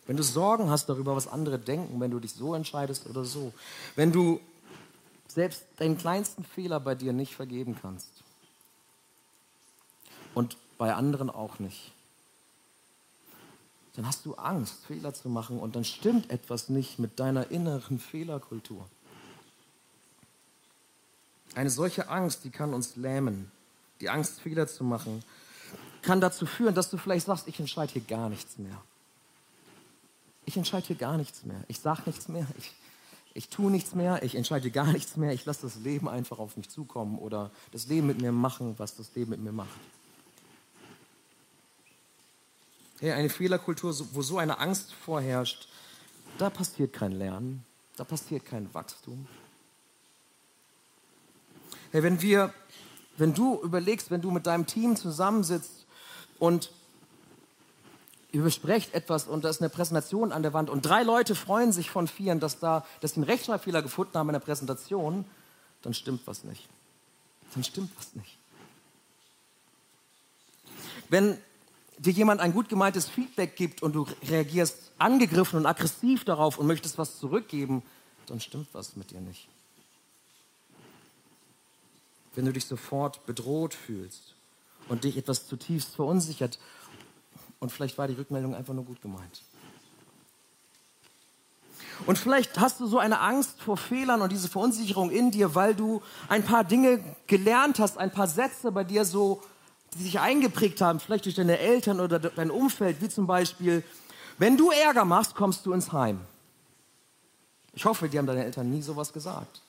Wenn 0.07 0.17
du 0.17 0.23
Sorgen 0.23 0.71
hast 0.71 0.89
darüber, 0.89 1.17
was 1.17 1.27
andere 1.27 1.59
denken, 1.59 2.01
wenn 2.01 2.11
du 2.11 2.21
dich 2.21 2.33
so 2.33 2.55
entscheidest 2.55 3.07
oder 3.07 3.25
so. 3.25 3.53
Wenn 3.97 4.13
du 4.13 4.41
selbst 5.29 5.65
deinen 5.79 5.99
kleinsten 5.99 6.45
Fehler 6.45 6.81
bei 6.81 6.95
dir 6.95 7.13
nicht 7.13 7.35
vergeben 7.35 7.77
kannst. 7.81 8.09
Und 10.35 10.57
bei 10.79 10.95
anderen 10.95 11.31
auch 11.31 11.59
nicht. 11.59 11.93
Dann 13.95 14.07
hast 14.07 14.27
du 14.27 14.35
Angst, 14.35 14.85
Fehler 14.87 15.15
zu 15.15 15.31
machen 15.31 15.59
und 15.59 15.75
dann 15.75 15.85
stimmt 15.85 16.31
etwas 16.31 16.69
nicht 16.69 16.99
mit 16.99 17.19
deiner 17.19 17.51
inneren 17.51 17.99
Fehlerkultur. 17.99 18.87
Eine 21.55 21.71
solche 21.71 22.11
Angst, 22.11 22.45
die 22.45 22.51
kann 22.51 22.75
uns 22.75 22.97
lähmen. 22.97 23.51
Die 24.01 24.11
Angst, 24.11 24.41
Fehler 24.41 24.69
zu 24.69 24.85
machen, 24.85 25.25
kann 26.03 26.21
dazu 26.21 26.45
führen, 26.45 26.75
dass 26.75 26.91
du 26.91 26.99
vielleicht 26.99 27.25
sagst, 27.25 27.49
ich 27.49 27.59
entscheide 27.59 27.95
hier 27.95 28.03
gar 28.03 28.29
nichts 28.29 28.59
mehr. 28.59 28.79
Ich 30.45 30.59
entscheide 30.59 30.87
hier 30.87 30.97
gar 30.97 31.17
nichts 31.17 31.45
mehr. 31.45 31.65
Ich 31.67 31.81
sage 31.81 32.03
nichts 32.05 32.29
mehr. 32.29 32.47
Ich, 32.59 32.73
ich 33.37 33.51
tue 33.51 33.71
nichts 33.71 33.95
mehr. 33.95 34.23
Ich 34.23 34.35
entscheide 34.35 34.71
gar 34.71 34.91
nichts 34.93 35.17
mehr. 35.17 35.33
Ich 35.33 35.45
lasse 35.45 35.63
das 35.63 35.77
Leben 35.77 36.09
einfach 36.09 36.39
auf 36.39 36.57
mich 36.57 36.71
zukommen 36.71 37.19
oder 37.19 37.51
das 37.71 37.87
Leben 37.87 38.07
mit 38.07 38.21
mir 38.21 38.33
machen, 38.33 38.75
was 38.79 38.97
das 38.97 39.15
Leben 39.15 39.31
mit 39.31 39.41
mir 39.41 39.53
macht. 39.53 39.69
Hey, 42.99 43.13
eine 43.13 43.29
Fehlerkultur, 43.29 43.95
wo 44.13 44.23
so 44.23 44.39
eine 44.39 44.59
Angst 44.59 44.95
vorherrscht, 44.95 45.69
da 46.39 46.49
passiert 46.49 46.95
kein 46.95 47.13
Lernen, 47.13 47.63
da 47.97 48.05
passiert 48.05 48.47
kein 48.47 48.73
Wachstum. 48.73 49.27
Hey, 51.93 52.03
wenn 52.03 52.23
wir, 52.23 52.55
wenn 53.19 53.35
du 53.35 53.61
überlegst, 53.63 54.11
wenn 54.11 54.23
du 54.23 54.31
mit 54.31 54.47
deinem 54.47 54.67
Team 54.67 54.97
zusammensitzt 54.97 55.85
und 56.39 56.73
ihr 58.37 58.43
besprecht 58.43 58.95
etwas 58.95 59.27
und 59.27 59.45
da 59.45 59.49
ist 59.49 59.61
eine 59.61 59.71
Präsentation 59.71 60.33
an 60.33 60.43
der 60.43 60.53
Wand 60.53 60.71
und 60.71 60.83
drei 60.83 61.03
Leute 61.03 61.35
freuen 61.35 61.73
sich 61.73 61.91
von 61.91 62.09
vieren, 62.09 62.41
dass, 62.41 62.59
da, 62.59 62.85
dass 63.01 63.13
sie 63.13 63.17
einen 63.17 63.25
Rechtschreibfehler 63.25 63.83
gefunden 63.83 64.17
haben 64.19 64.29
in 64.29 64.35
der 64.35 64.41
Präsentation, 64.41 65.25
dann 65.83 65.95
stimmt 65.95 66.27
was 66.27 66.45
nicht. 66.45 66.69
Dann 67.55 67.65
stimmt 67.65 67.91
was 67.97 68.15
nicht. 68.15 68.39
Wenn 71.09 71.39
dir 71.99 72.13
jemand 72.13 72.41
ein 72.41 72.53
gut 72.53 72.69
gemeintes 72.69 73.09
Feedback 73.09 73.57
gibt 73.57 73.83
und 73.83 73.95
du 73.95 74.07
reagierst 74.29 74.93
angegriffen 74.99 75.59
und 75.59 75.67
aggressiv 75.67 76.25
darauf 76.25 76.59
und 76.59 76.67
möchtest 76.67 76.99
was 76.99 77.19
zurückgeben, 77.19 77.83
dann 78.27 78.41
stimmt 78.41 78.69
was 78.73 78.97
mit 78.97 79.11
dir 79.11 79.21
nicht 79.21 79.49
wenn 82.37 82.45
du 82.45 82.53
dich 82.53 82.67
sofort 82.67 83.27
bedroht 83.27 83.75
fühlst 83.75 84.35
und 84.89 85.05
dich 85.05 85.17
etwas 85.17 85.49
zutiefst 85.49 85.97
verunsichert. 85.97 86.59
Und 87.61 87.73
vielleicht 87.73 87.97
war 87.99 88.09
die 88.09 88.15
Rückmeldung 88.15 88.55
einfach 88.55 88.75
nur 88.75 88.85
gut 88.85 89.01
gemeint. 89.01 89.43
Und 92.05 92.19
vielleicht 92.19 92.61
hast 92.61 92.81
du 92.81 92.87
so 92.87 92.99
eine 92.99 93.21
Angst 93.21 93.63
vor 93.63 93.79
Fehlern 93.79 94.21
und 94.21 94.31
diese 94.31 94.49
Verunsicherung 94.49 95.11
in 95.11 95.31
dir, 95.31 95.55
weil 95.55 95.75
du 95.75 96.03
ein 96.29 96.45
paar 96.45 96.63
Dinge 96.63 97.03
gelernt 97.27 97.79
hast, 97.79 97.97
ein 97.97 98.11
paar 98.11 98.29
Sätze 98.29 98.71
bei 98.71 98.85
dir 98.85 99.05
so, 99.07 99.43
die 99.95 100.03
sich 100.03 100.21
eingeprägt 100.21 100.81
haben, 100.83 101.01
vielleicht 101.01 101.25
durch 101.25 101.37
deine 101.37 101.59
Eltern 101.59 102.01
oder 102.01 102.19
dein 102.19 102.51
Umfeld, 102.51 103.01
wie 103.01 103.09
zum 103.09 103.27
Beispiel, 103.27 103.83
wenn 104.37 104.59
du 104.59 104.71
Ärger 104.71 105.07
machst, 105.07 105.35
kommst 105.35 105.65
du 105.65 105.73
ins 105.73 105.93
Heim. 105.93 106.21
Ich 107.73 107.85
hoffe, 107.85 108.09
die 108.09 108.19
haben 108.19 108.27
deine 108.27 108.45
Eltern 108.45 108.71
nie 108.71 108.83
sowas 108.83 109.13
gesagt. 109.13 109.63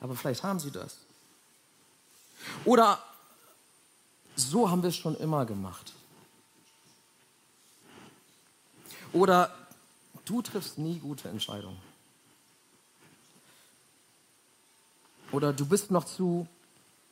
Aber 0.00 0.14
vielleicht 0.14 0.42
haben 0.42 0.60
sie 0.60 0.70
das. 0.70 0.96
Oder 2.64 2.98
so 4.34 4.70
haben 4.70 4.82
wir 4.82 4.88
es 4.88 4.96
schon 4.96 5.16
immer 5.16 5.46
gemacht. 5.46 5.92
Oder 9.12 9.54
du 10.24 10.42
triffst 10.42 10.78
nie 10.78 10.98
gute 10.98 11.28
Entscheidungen. 11.28 11.78
Oder 15.32 15.52
du 15.52 15.66
bist 15.66 15.90
noch 15.90 16.04
zu 16.04 16.46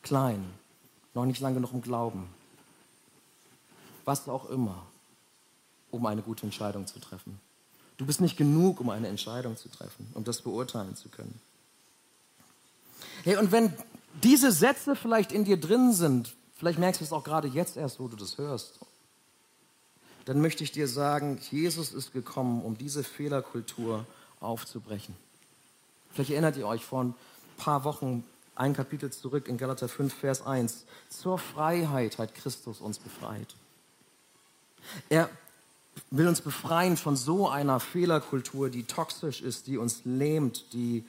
klein, 0.02 0.44
noch 1.14 1.24
nicht 1.24 1.40
lange 1.40 1.56
genug 1.56 1.72
im 1.72 1.82
Glauben. 1.82 2.28
Was 4.04 4.28
auch 4.28 4.48
immer, 4.50 4.86
um 5.90 6.04
eine 6.06 6.22
gute 6.22 6.44
Entscheidung 6.44 6.86
zu 6.86 7.00
treffen. 7.00 7.40
Du 7.96 8.06
bist 8.06 8.20
nicht 8.20 8.36
genug, 8.36 8.80
um 8.80 8.90
eine 8.90 9.08
Entscheidung 9.08 9.56
zu 9.56 9.68
treffen, 9.68 10.10
um 10.14 10.24
das 10.24 10.40
beurteilen 10.42 10.96
zu 10.96 11.08
können. 11.08 11.38
Hey, 13.24 13.36
und 13.36 13.52
wenn 13.52 13.74
diese 14.22 14.52
Sätze 14.52 14.96
vielleicht 14.96 15.32
in 15.32 15.44
dir 15.44 15.58
drin 15.58 15.92
sind, 15.92 16.34
vielleicht 16.56 16.78
merkst 16.78 17.00
du 17.00 17.04
es 17.04 17.12
auch 17.12 17.24
gerade 17.24 17.48
jetzt 17.48 17.76
erst, 17.76 18.00
wo 18.00 18.08
du 18.08 18.16
das 18.16 18.38
hörst, 18.38 18.78
dann 20.30 20.40
möchte 20.40 20.62
ich 20.62 20.70
dir 20.70 20.86
sagen, 20.86 21.40
Jesus 21.50 21.92
ist 21.92 22.12
gekommen, 22.12 22.62
um 22.62 22.78
diese 22.78 23.02
Fehlerkultur 23.02 24.06
aufzubrechen. 24.38 25.16
Vielleicht 26.12 26.30
erinnert 26.30 26.56
ihr 26.56 26.68
euch 26.68 26.84
vor 26.84 27.02
ein 27.02 27.14
paar 27.56 27.82
Wochen 27.82 28.22
ein 28.54 28.72
Kapitel 28.72 29.10
zurück 29.10 29.48
in 29.48 29.58
Galater 29.58 29.88
5, 29.88 30.14
Vers 30.14 30.46
1. 30.46 30.84
Zur 31.08 31.36
Freiheit 31.36 32.18
hat 32.18 32.32
Christus 32.36 32.80
uns 32.80 33.00
befreit. 33.00 33.56
Er 35.08 35.28
will 36.12 36.28
uns 36.28 36.42
befreien 36.42 36.96
von 36.96 37.16
so 37.16 37.48
einer 37.48 37.80
Fehlerkultur, 37.80 38.70
die 38.70 38.84
toxisch 38.84 39.40
ist, 39.40 39.66
die 39.66 39.78
uns 39.78 40.02
lähmt, 40.04 40.72
die 40.72 41.04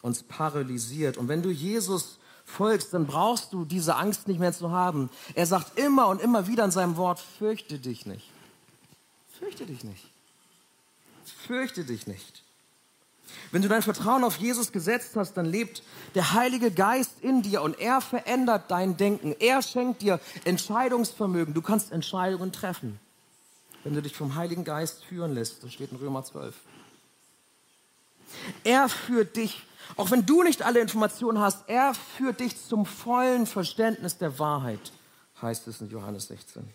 uns 0.00 0.22
paralysiert. 0.22 1.18
Und 1.18 1.28
wenn 1.28 1.42
du 1.42 1.50
Jesus 1.50 2.16
folgst, 2.46 2.94
dann 2.94 3.06
brauchst 3.06 3.52
du 3.52 3.66
diese 3.66 3.96
Angst 3.96 4.28
nicht 4.28 4.40
mehr 4.40 4.54
zu 4.54 4.70
haben. 4.70 5.10
Er 5.34 5.44
sagt 5.44 5.78
immer 5.78 6.08
und 6.08 6.22
immer 6.22 6.46
wieder 6.46 6.64
in 6.64 6.70
seinem 6.70 6.96
Wort, 6.96 7.20
fürchte 7.20 7.78
dich 7.78 8.06
nicht. 8.06 8.31
Fürchte 9.42 9.66
dich 9.66 9.82
nicht. 9.82 10.04
Fürchte 11.46 11.84
dich 11.84 12.06
nicht. 12.06 12.44
Wenn 13.50 13.62
du 13.62 13.68
dein 13.68 13.82
Vertrauen 13.82 14.22
auf 14.22 14.36
Jesus 14.36 14.70
gesetzt 14.70 15.16
hast, 15.16 15.34
dann 15.34 15.46
lebt 15.46 15.82
der 16.14 16.32
Heilige 16.32 16.70
Geist 16.70 17.20
in 17.20 17.42
dir 17.42 17.62
und 17.62 17.78
er 17.80 18.00
verändert 18.00 18.70
dein 18.70 18.96
Denken. 18.96 19.34
Er 19.40 19.62
schenkt 19.62 20.02
dir 20.02 20.20
Entscheidungsvermögen. 20.44 21.54
Du 21.54 21.62
kannst 21.62 21.90
Entscheidungen 21.90 22.52
treffen, 22.52 23.00
wenn 23.82 23.94
du 23.94 24.02
dich 24.02 24.14
vom 24.14 24.36
Heiligen 24.36 24.62
Geist 24.62 25.04
führen 25.04 25.34
lässt. 25.34 25.64
Das 25.64 25.72
steht 25.72 25.90
in 25.90 25.98
Römer 25.98 26.24
12. 26.24 26.54
Er 28.62 28.88
führt 28.88 29.34
dich 29.36 29.62
auch 29.96 30.10
wenn 30.10 30.24
du 30.24 30.42
nicht 30.42 30.62
alle 30.62 30.80
Informationen 30.80 31.38
hast, 31.40 31.68
er 31.68 31.92
führt 31.94 32.40
dich 32.40 32.56
zum 32.66 32.86
vollen 32.86 33.46
Verständnis 33.46 34.16
der 34.16 34.38
Wahrheit, 34.38 34.92
heißt 35.42 35.66
es 35.66 35.80
in 35.82 35.90
Johannes 35.90 36.28
16. 36.28 36.66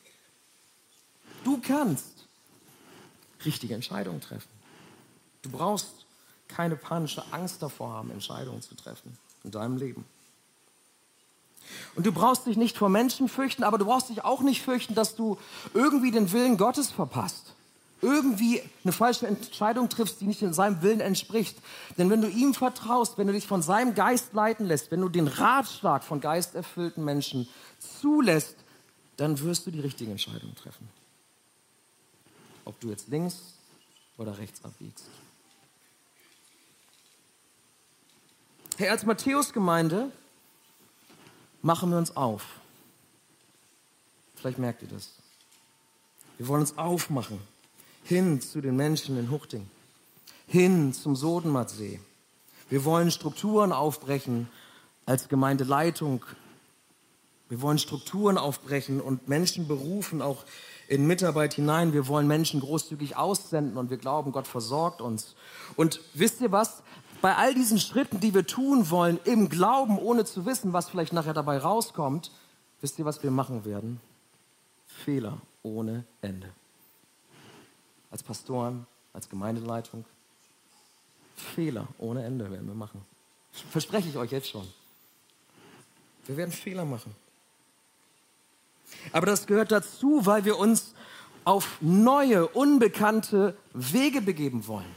Du 1.44 1.60
kannst 1.60 2.17
richtige 3.46 3.74
Entscheidungen 3.74 4.22
treffen. 4.22 4.50
Du 5.42 5.50
brauchst 5.50 5.88
keine 6.48 6.76
panische 6.76 7.24
Angst 7.32 7.62
davor 7.62 7.92
haben, 7.94 8.12
Entscheidungen 8.12 8.62
zu 8.62 8.76
treffen 8.76 9.18
in 9.44 9.52
deinem 9.52 9.78
Leben. 9.78 10.06
Und 11.96 12.06
du 12.06 12.12
brauchst 12.12 12.46
dich 12.46 12.56
nicht 12.56 12.78
vor 12.78 12.90
Menschen 12.90 13.28
fürchten, 13.28 13.64
aber 13.64 13.78
du 13.78 13.86
brauchst 13.86 14.10
dich 14.10 14.24
auch 14.24 14.42
nicht 14.42 14.62
fürchten, 14.62 14.96
dass 14.96 15.16
du 15.16 15.38
irgendwie 15.74 16.12
den 16.12 16.32
Willen 16.32 16.58
Gottes 16.58 16.92
verpasst 16.92 17.54
irgendwie 18.02 18.62
eine 18.84 18.94
falsche 18.94 19.28
Entscheidung 19.28 19.90
triffst, 19.90 20.22
die 20.22 20.26
nicht 20.26 20.42
in 20.42 20.54
seinem 20.54 20.82
Willen 20.82 21.00
entspricht. 21.00 21.58
Denn 21.98 22.10
wenn 22.10 22.22
du 22.22 22.28
ihm 22.28 22.54
vertraust, 22.54 23.18
wenn 23.18 23.28
du 23.28 23.34
dich 23.34 23.48
von 23.48 23.62
seinem 23.62 23.96
Geist 23.96 24.34
leiten 24.34 24.66
lässt, 24.66 24.92
wenn 24.92 25.02
du 25.02 25.10
den 25.10 25.28
Ratschlag 25.28 26.04
von 26.04 26.22
geisterfüllten 26.22 27.04
Menschen 27.04 27.48
zulässt, 28.02 28.56
dann 29.18 29.40
wirst 29.40 29.66
du 29.66 29.72
die 29.72 29.80
richtige 29.80 30.12
Entscheidung 30.12 30.54
treffen. 30.56 30.88
Ob 32.68 32.78
du 32.82 32.90
jetzt 32.90 33.08
links 33.08 33.54
oder 34.18 34.38
rechts 34.38 34.62
abbiegst. 34.66 35.06
Hey, 38.78 38.90
als 38.90 39.06
Matthäus-Gemeinde 39.06 40.12
machen 41.62 41.92
wir 41.92 41.98
uns 41.98 42.18
auf. 42.18 42.44
Vielleicht 44.36 44.60
merkt 44.60 44.82
ihr 44.82 44.90
das. 44.90 45.14
Wir 46.38 46.50
wollen 46.50 46.60
uns 46.60 46.78
aufmachen 46.78 47.40
hin 48.04 48.42
zu 48.42 48.60
den 48.60 48.76
Menschen 48.76 49.18
in 49.18 49.32
Huchting, 49.32 49.70
hin 50.46 50.92
zum 50.92 51.16
Sodenmatsee. 51.16 52.02
Wir 52.70 52.84
wollen 52.84 53.12
Strukturen 53.12 53.72
aufbrechen 53.72 54.50
als 55.06 55.30
Gemeindeleitung. 55.30 56.26
Wir 57.48 57.62
wollen 57.62 57.80
Strukturen 57.80 58.38
aufbrechen 58.38 59.00
und 59.00 59.30
Menschen 59.30 59.70
berufen, 59.70 60.22
auch 60.22 60.44
in 60.88 61.06
Mitarbeit 61.06 61.54
hinein. 61.54 61.94
Wir 61.94 62.08
wollen 62.08 62.28
Menschen 62.28 62.60
großzügig 62.60 63.16
aussenden 63.16 63.78
und 63.78 63.90
wir 63.90 63.98
glauben, 63.98 64.32
Gott 64.32 64.48
versorgt 64.48 65.02
uns. 65.02 65.36
Und 65.76 66.02
wisst 66.14 66.42
ihr 66.42 66.52
was? 66.52 66.84
Bei 67.22 67.36
all 67.36 67.54
diesen 67.54 67.80
Schritten, 67.80 68.20
die 68.20 68.34
wir 68.34 68.46
tun 68.46 68.90
wollen, 68.90 69.20
im 69.24 69.50
Glauben, 69.50 69.98
ohne 69.98 70.26
zu 70.26 70.46
wissen, 70.46 70.74
was 70.74 70.90
vielleicht 70.90 71.14
nachher 71.14 71.34
dabei 71.34 71.58
rauskommt, 71.58 72.32
wisst 72.82 73.00
ihr, 73.00 73.06
was 73.06 73.24
wir 73.24 73.32
machen 73.32 73.66
werden? 73.66 74.00
Fehler 74.86 75.40
ohne 75.64 76.06
Ende 76.22 76.50
als 78.12 78.24
Pastoren, 78.24 78.88
als 79.14 79.30
Gemeindeleitung. 79.30 80.06
Fehler 81.36 81.88
ohne 81.98 82.24
Ende 82.24 82.50
werden 82.50 82.68
wir 82.68 82.76
machen. 82.76 83.02
Verspreche 83.52 84.10
ich 84.10 84.18
euch 84.18 84.32
jetzt 84.32 84.50
schon. 84.50 84.68
Wir 86.26 86.38
werden 86.38 86.52
Fehler 86.52 86.86
machen. 86.86 87.16
Aber 89.12 89.26
das 89.26 89.48
gehört 89.48 89.72
dazu, 89.72 90.26
weil 90.26 90.46
wir 90.46 90.58
uns 90.58 90.94
auf 91.44 91.78
neue, 91.80 92.48
unbekannte 92.48 93.56
Wege 93.74 94.22
begeben 94.22 94.68
wollen. 94.68 94.96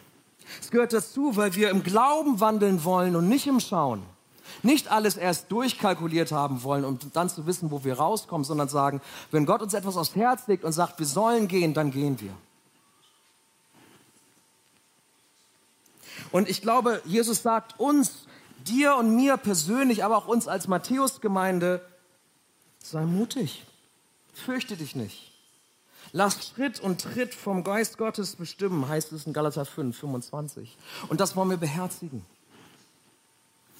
Es 0.61 0.70
gehört 0.70 0.92
dazu, 0.92 1.37
weil 1.37 1.54
wir 1.54 1.70
im 1.70 1.85
Glauben 1.85 2.40
wandeln 2.40 2.85
wollen 2.85 3.14
und 3.14 3.28
nicht 3.28 3.47
im 3.47 3.61
Schauen. 3.61 4.02
Nicht 4.62 4.90
alles 4.90 5.16
erst 5.16 5.52
durchkalkuliert 5.52 6.32
haben 6.32 6.64
wollen, 6.64 6.85
um 6.85 6.99
dann 7.12 7.28
zu 7.28 7.47
wissen, 7.47 7.70
wo 7.70 7.85
wir 7.85 7.94
rauskommen, 7.94 8.44
sondern 8.44 8.68
sagen, 8.68 9.00
wenn 9.30 9.47
Gott 9.47 9.62
uns 9.62 9.75
etwas 9.75 9.97
aufs 9.97 10.16
Herz 10.16 10.49
legt 10.49 10.64
und 10.64 10.73
sagt, 10.73 10.99
wir 10.99 11.06
sollen 11.06 11.47
gehen, 11.47 11.73
dann 11.73 11.92
gehen 11.92 12.20
wir. 12.20 12.32
Und 16.32 16.49
ich 16.49 16.62
glaube, 16.62 17.00
Jesus 17.04 17.42
sagt 17.42 17.78
uns, 17.78 18.26
dir 18.66 18.97
und 18.97 19.14
mir 19.14 19.37
persönlich, 19.37 20.04
aber 20.04 20.16
auch 20.16 20.28
uns 20.28 20.49
als 20.49 20.68
Matthäusgemeinde, 20.68 21.80
sei 22.82 23.04
mutig, 23.04 23.64
fürchte 24.40 24.76
dich 24.76 24.97
nicht. 24.97 25.30
Lass 26.12 26.49
Schritt 26.49 26.80
und 26.80 27.00
Tritt 27.00 27.35
vom 27.35 27.62
Geist 27.62 27.99
Gottes 27.99 28.37
bestimmen, 28.37 28.88
heißt 28.88 29.12
es 29.12 29.26
in 29.26 29.32
Galater 29.32 29.64
5, 29.64 29.97
25. 29.97 30.76
Und 31.09 31.20
das 31.20 31.37
wollen 31.37 31.50
wir 31.50 31.56
beherzigen. 31.56 32.25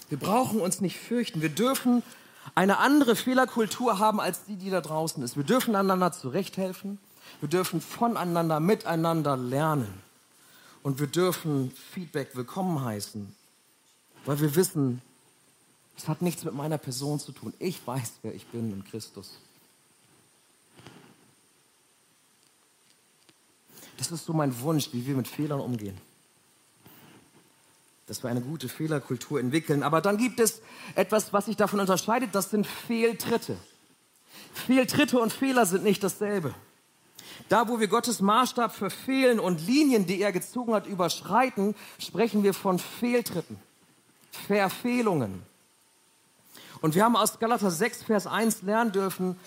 Wir 0.09 0.19
brauchen 0.19 0.61
uns 0.61 0.81
nicht 0.81 0.99
fürchten. 0.99 1.43
Wir 1.43 1.49
dürfen 1.49 2.03
eine 2.55 2.79
andere 2.79 3.17
Fehlerkultur 3.17 3.99
haben 3.99 4.21
als 4.21 4.45
die, 4.45 4.57
die 4.57 4.71
da 4.71 4.81
draußen 4.81 5.23
ist. 5.23 5.37
Wir 5.37 5.45
dürfen 5.45 5.75
einander 5.75 6.13
zurechthelfen. 6.13 6.99
Wir 7.41 7.49
dürfen 7.49 7.81
voneinander, 7.81 8.61
miteinander 8.61 9.37
lernen. 9.37 10.03
Und 10.83 10.99
wir 10.99 11.07
dürfen 11.07 11.73
Feedback 11.93 12.31
willkommen 12.35 12.83
heißen, 12.83 13.35
weil 14.25 14.41
wir 14.41 14.57
wissen, 14.57 15.03
es 15.97 16.09
hat 16.09 16.23
nichts 16.23 16.45
mit 16.45 16.55
meiner 16.55 16.79
Person 16.79 17.21
zu 17.21 17.33
tun. 17.33 17.53
Ich 17.59 17.87
weiß, 17.87 18.13
wer 18.23 18.35
ich 18.35 18.47
bin 18.47 18.73
in 18.73 18.85
Christus. 18.85 19.39
Das 24.01 24.11
ist 24.11 24.25
so 24.25 24.33
mein 24.33 24.59
Wunsch, 24.61 24.89
wie 24.93 25.07
wir 25.07 25.15
mit 25.15 25.29
Fehlern 25.29 25.61
umgehen. 25.61 25.99
Dass 28.07 28.23
wir 28.23 28.31
eine 28.31 28.41
gute 28.41 28.71
Fehlerkultur 28.71 29.39
entwickeln. 29.39 29.83
Aber 29.83 30.01
dann 30.01 30.17
gibt 30.17 30.41
es 30.41 30.63
etwas, 30.95 31.35
was 31.35 31.45
sich 31.45 31.57
davon 31.59 31.81
unterscheidet, 31.81 32.31
das 32.33 32.49
sind 32.49 32.67
Fehltritte. 32.67 33.59
Fehltritte 34.55 35.21
und 35.21 35.35
Fehler 35.35 35.67
sind 35.67 35.85
nicht 35.85 36.03
dasselbe. 36.03 36.55
Da, 37.51 37.69
wo 37.69 37.79
wir 37.79 37.89
Gottes 37.89 38.23
Maßstab 38.23 38.75
verfehlen 38.75 39.39
und 39.39 39.67
Linien, 39.67 40.07
die 40.07 40.23
er 40.23 40.33
gezogen 40.33 40.73
hat, 40.73 40.87
überschreiten, 40.87 41.75
sprechen 41.99 42.43
wir 42.43 42.55
von 42.55 42.79
Fehltritten, 42.79 43.59
Verfehlungen. 44.47 45.43
Und 46.81 46.95
wir 46.95 47.05
haben 47.05 47.17
aus 47.17 47.39
Galater 47.39 47.71
6, 47.71 48.05
Vers 48.05 48.27
1 48.27 48.63
lernen 48.63 48.93
dürfen, 48.93 49.39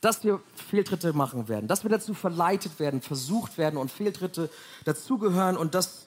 dass 0.00 0.24
wir 0.24 0.40
Fehltritte 0.54 1.12
machen 1.12 1.48
werden, 1.48 1.68
dass 1.68 1.82
wir 1.82 1.90
dazu 1.90 2.14
verleitet 2.14 2.78
werden, 2.78 3.00
versucht 3.00 3.58
werden 3.58 3.76
und 3.76 3.90
Fehltritte 3.90 4.50
dazugehören 4.84 5.56
und 5.56 5.74
dass 5.74 6.06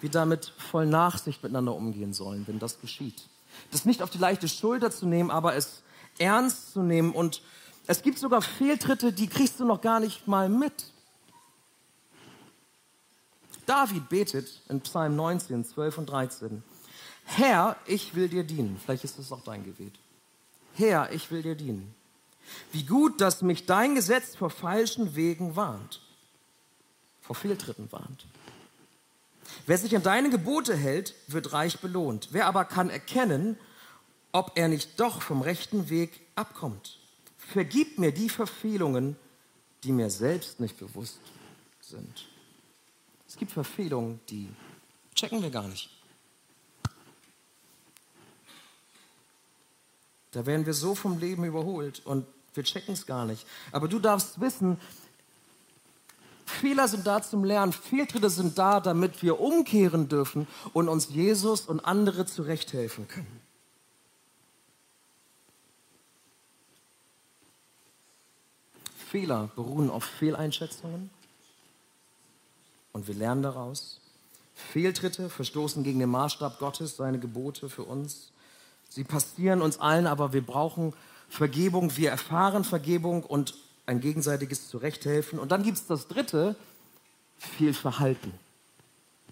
wir 0.00 0.10
damit 0.10 0.52
voll 0.58 0.86
Nachsicht 0.86 1.42
miteinander 1.42 1.74
umgehen 1.74 2.12
sollen, 2.12 2.46
wenn 2.46 2.58
das 2.58 2.80
geschieht. 2.80 3.28
Das 3.70 3.84
nicht 3.84 4.02
auf 4.02 4.10
die 4.10 4.18
leichte 4.18 4.48
Schulter 4.48 4.90
zu 4.90 5.06
nehmen, 5.06 5.30
aber 5.30 5.54
es 5.54 5.82
ernst 6.18 6.72
zu 6.72 6.80
nehmen. 6.80 7.12
Und 7.12 7.42
es 7.86 8.02
gibt 8.02 8.18
sogar 8.18 8.42
Fehltritte, 8.42 9.12
die 9.12 9.28
kriegst 9.28 9.60
du 9.60 9.64
noch 9.64 9.80
gar 9.80 10.00
nicht 10.00 10.26
mal 10.26 10.48
mit. 10.48 10.92
David 13.64 14.08
betet 14.08 14.60
in 14.68 14.80
Psalm 14.82 15.16
19, 15.16 15.64
12 15.64 15.98
und 15.98 16.06
13. 16.06 16.62
Herr, 17.24 17.76
ich 17.86 18.14
will 18.14 18.28
dir 18.28 18.44
dienen. 18.44 18.80
Vielleicht 18.82 19.04
ist 19.04 19.18
das 19.18 19.32
auch 19.32 19.42
dein 19.42 19.64
Gebet. 19.64 19.94
Herr, 20.74 21.10
ich 21.10 21.30
will 21.30 21.42
dir 21.42 21.56
dienen. 21.56 21.95
Wie 22.72 22.84
gut, 22.84 23.20
dass 23.20 23.42
mich 23.42 23.66
dein 23.66 23.94
Gesetz 23.94 24.36
vor 24.36 24.50
falschen 24.50 25.16
Wegen 25.16 25.56
warnt, 25.56 26.00
vor 27.22 27.36
Fehltritten 27.36 27.90
warnt. 27.92 28.26
Wer 29.66 29.78
sich 29.78 29.94
an 29.96 30.02
deine 30.02 30.30
Gebote 30.30 30.76
hält, 30.76 31.14
wird 31.28 31.52
reich 31.52 31.78
belohnt. 31.80 32.28
Wer 32.32 32.46
aber 32.46 32.64
kann 32.64 32.90
erkennen, 32.90 33.58
ob 34.32 34.52
er 34.56 34.68
nicht 34.68 35.00
doch 35.00 35.22
vom 35.22 35.40
rechten 35.40 35.88
Weg 35.88 36.20
abkommt. 36.34 36.98
Vergib 37.38 37.98
mir 37.98 38.12
die 38.12 38.28
Verfehlungen, 38.28 39.16
die 39.84 39.92
mir 39.92 40.10
selbst 40.10 40.60
nicht 40.60 40.78
bewusst 40.78 41.20
sind. 41.80 42.26
Es 43.28 43.36
gibt 43.36 43.52
Verfehlungen, 43.52 44.20
die 44.28 44.48
checken 45.14 45.42
wir 45.42 45.50
gar 45.50 45.68
nicht. 45.68 45.90
Da 50.32 50.44
werden 50.44 50.66
wir 50.66 50.74
so 50.74 50.94
vom 50.94 51.18
Leben 51.18 51.44
überholt 51.44 52.04
und 52.04 52.26
wir 52.56 52.64
checken 52.64 52.94
es 52.94 53.06
gar 53.06 53.24
nicht. 53.24 53.46
Aber 53.72 53.88
du 53.88 53.98
darfst 53.98 54.40
wissen, 54.40 54.78
Fehler 56.46 56.88
sind 56.88 57.06
da 57.06 57.20
zum 57.22 57.44
Lernen, 57.44 57.72
Fehltritte 57.72 58.30
sind 58.30 58.56
da, 58.56 58.80
damit 58.80 59.22
wir 59.22 59.40
umkehren 59.40 60.08
dürfen 60.08 60.46
und 60.72 60.88
uns 60.88 61.08
Jesus 61.10 61.62
und 61.62 61.80
andere 61.80 62.24
zurechthelfen 62.24 63.08
können. 63.08 63.40
Fehler 69.10 69.50
beruhen 69.54 69.90
auf 69.90 70.04
Fehleinschätzungen 70.04 71.10
und 72.92 73.08
wir 73.08 73.14
lernen 73.14 73.42
daraus. 73.42 74.00
Fehltritte 74.54 75.28
verstoßen 75.28 75.84
gegen 75.84 75.98
den 75.98 76.10
Maßstab 76.10 76.58
Gottes, 76.58 76.96
seine 76.96 77.18
Gebote 77.18 77.68
für 77.68 77.82
uns. 77.82 78.30
Sie 78.88 79.04
passieren 79.04 79.62
uns 79.62 79.78
allen, 79.78 80.06
aber 80.06 80.32
wir 80.32 80.44
brauchen 80.44 80.94
Vergebung, 81.28 81.96
wir 81.96 82.10
erfahren 82.10 82.64
Vergebung 82.64 83.22
und 83.22 83.54
ein 83.86 84.00
gegenseitiges 84.00 84.68
Zurechthelfen. 84.68 85.38
Und 85.38 85.52
dann 85.52 85.62
gibt 85.62 85.78
es 85.78 85.86
das 85.86 86.08
Dritte, 86.08 86.56
Fehlverhalten. 87.38 88.32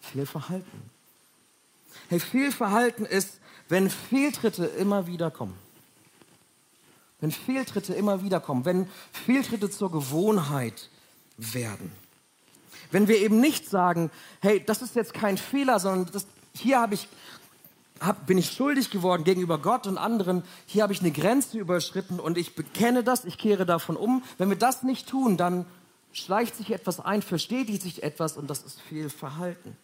Fehlverhalten. 0.01 0.91
Hey, 2.09 2.21
Fehlverhalten 2.21 3.07
ist, 3.07 3.39
wenn 3.69 3.89
Fehltritte 3.91 4.67
immer 4.67 5.07
wieder 5.07 5.31
kommen. 5.31 5.57
Wenn 7.21 7.31
Fehltritte 7.31 7.95
immer 7.95 8.23
wieder 8.23 8.41
kommen, 8.41 8.65
wenn 8.65 8.89
Fehltritte 9.13 9.71
zur 9.71 9.91
Gewohnheit 9.91 10.91
werden. 11.39 11.91
Wenn 12.91 13.09
wir 13.09 13.19
eben 13.19 13.41
nicht 13.41 13.69
sagen, 13.69 14.11
hey, 14.41 14.63
das 14.65 14.83
ist 14.83 14.95
jetzt 14.95 15.15
kein 15.15 15.39
Fehler, 15.39 15.81
sondern 15.81 16.13
das, 16.13 16.27
hier 16.55 16.81
habe 16.81 16.95
ich 16.95 17.09
hab, 18.01 18.27
bin 18.27 18.39
ich 18.39 18.51
schuldig 18.51 18.91
geworden 18.91 19.25
gegenüber 19.25 19.59
Gott 19.59 19.87
und 19.87 19.99
anderen. 19.99 20.43
Hier 20.67 20.83
habe 20.83 20.93
ich 20.93 21.01
eine 21.01 21.13
Grenze 21.13 21.59
überschritten 21.59 22.21
und 22.21 22.37
ich 22.37 22.55
bekenne 22.55 23.05
das, 23.05 23.25
ich 23.25 23.39
kehre 23.39 23.67
davon 23.67 23.97
um. 23.97 24.23
Wenn 24.39 24.49
wir 24.49 24.59
das 24.59 24.83
nicht 24.83 25.09
tun, 25.09 25.37
dann 25.37 25.65
schleicht 26.13 26.57
sich 26.57 26.71
etwas 26.71 27.01
ein, 27.01 27.23
verstetigt 27.23 27.83
sich 27.83 28.03
etwas 28.03 28.37
und 28.37 28.49
das 28.51 28.63
ist 28.63 28.81
viel 28.81 29.11
Verhalten. 29.11 29.77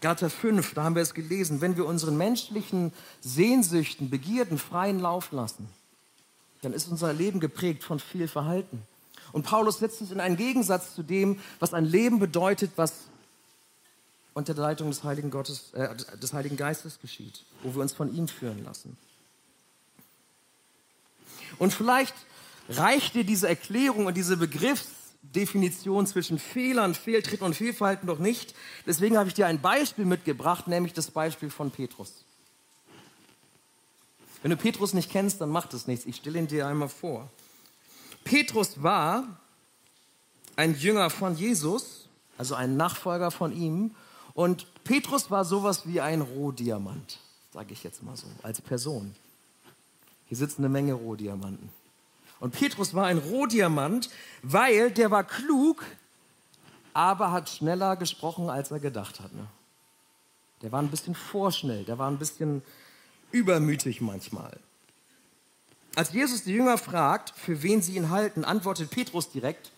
Galater 0.00 0.30
5, 0.30 0.74
da 0.74 0.82
haben 0.82 0.96
wir 0.96 1.02
es 1.02 1.14
gelesen, 1.14 1.60
wenn 1.60 1.76
wir 1.76 1.86
unseren 1.86 2.16
menschlichen 2.16 2.92
Sehnsüchten, 3.20 4.10
Begierden 4.10 4.58
freien 4.58 4.98
Lauf 4.98 5.30
lassen, 5.30 5.68
dann 6.60 6.72
ist 6.72 6.88
unser 6.88 7.12
Leben 7.12 7.38
geprägt 7.38 7.84
von 7.84 8.00
viel 8.00 8.26
Verhalten. 8.26 8.82
Und 9.30 9.44
Paulus 9.44 9.78
setzt 9.78 10.02
es 10.02 10.10
in 10.10 10.20
einen 10.20 10.36
Gegensatz 10.36 10.94
zu 10.94 11.02
dem, 11.02 11.38
was 11.60 11.72
ein 11.72 11.84
Leben 11.84 12.18
bedeutet, 12.18 12.72
was 12.76 12.92
unter 14.34 14.54
der 14.54 14.62
Leitung 14.62 14.90
des 14.90 15.04
Heiligen, 15.04 15.30
Gottes, 15.30 15.72
äh, 15.72 15.94
des 16.16 16.32
Heiligen 16.32 16.56
Geistes 16.56 16.98
geschieht, 17.00 17.44
wo 17.62 17.74
wir 17.74 17.82
uns 17.82 17.92
von 17.92 18.14
ihm 18.14 18.28
führen 18.28 18.64
lassen. 18.64 18.96
Und 21.58 21.72
vielleicht 21.72 22.14
reicht 22.68 23.14
dir 23.14 23.24
diese 23.24 23.48
Erklärung 23.48 24.06
und 24.06 24.16
diese 24.16 24.36
Begriffsdefinition 24.36 26.06
zwischen 26.06 26.38
Fehlern, 26.38 26.94
Fehltritten 26.94 27.46
und 27.46 27.54
Fehlverhalten 27.54 28.06
doch 28.06 28.18
nicht. 28.18 28.54
Deswegen 28.86 29.18
habe 29.18 29.28
ich 29.28 29.34
dir 29.34 29.46
ein 29.46 29.60
Beispiel 29.60 30.04
mitgebracht, 30.04 30.66
nämlich 30.66 30.92
das 30.92 31.10
Beispiel 31.10 31.50
von 31.50 31.70
Petrus. 31.70 32.24
Wenn 34.42 34.50
du 34.50 34.56
Petrus 34.56 34.92
nicht 34.92 35.10
kennst, 35.10 35.40
dann 35.40 35.50
macht 35.50 35.72
es 35.74 35.86
nichts. 35.86 36.06
Ich 36.06 36.16
stelle 36.16 36.38
ihn 36.38 36.48
dir 36.48 36.66
einmal 36.66 36.88
vor. 36.88 37.30
Petrus 38.24 38.82
war 38.82 39.24
ein 40.56 40.76
Jünger 40.76 41.10
von 41.10 41.36
Jesus, 41.36 42.08
also 42.38 42.54
ein 42.54 42.76
Nachfolger 42.76 43.30
von 43.30 43.52
ihm, 43.52 43.94
und 44.34 44.66
Petrus 44.84 45.30
war 45.30 45.44
sowas 45.44 45.86
wie 45.86 46.00
ein 46.00 46.20
Rohdiamant, 46.20 47.18
sage 47.52 47.72
ich 47.72 47.82
jetzt 47.84 48.02
mal 48.02 48.16
so, 48.16 48.26
als 48.42 48.60
Person. 48.60 49.14
Hier 50.26 50.36
sitzen 50.36 50.62
eine 50.62 50.70
Menge 50.70 50.94
Rohdiamanten. 50.94 51.70
Und 52.40 52.54
Petrus 52.54 52.94
war 52.94 53.06
ein 53.06 53.18
Rohdiamant, 53.18 54.10
weil 54.42 54.90
der 54.90 55.10
war 55.10 55.24
klug, 55.24 55.84
aber 56.94 57.30
hat 57.30 57.48
schneller 57.48 57.96
gesprochen, 57.96 58.50
als 58.50 58.70
er 58.70 58.80
gedacht 58.80 59.20
hat. 59.20 59.32
Ne? 59.32 59.46
Der 60.62 60.72
war 60.72 60.80
ein 60.80 60.90
bisschen 60.90 61.14
vorschnell, 61.14 61.84
der 61.84 61.98
war 61.98 62.10
ein 62.10 62.18
bisschen 62.18 62.62
übermütig 63.30 64.00
manchmal. 64.00 64.58
Als 65.94 66.12
Jesus 66.12 66.44
die 66.44 66.52
Jünger 66.52 66.78
fragt, 66.78 67.30
für 67.36 67.62
wen 67.62 67.82
sie 67.82 67.96
ihn 67.96 68.10
halten, 68.10 68.44
antwortet 68.44 68.90
Petrus 68.90 69.30
direkt, 69.30 69.70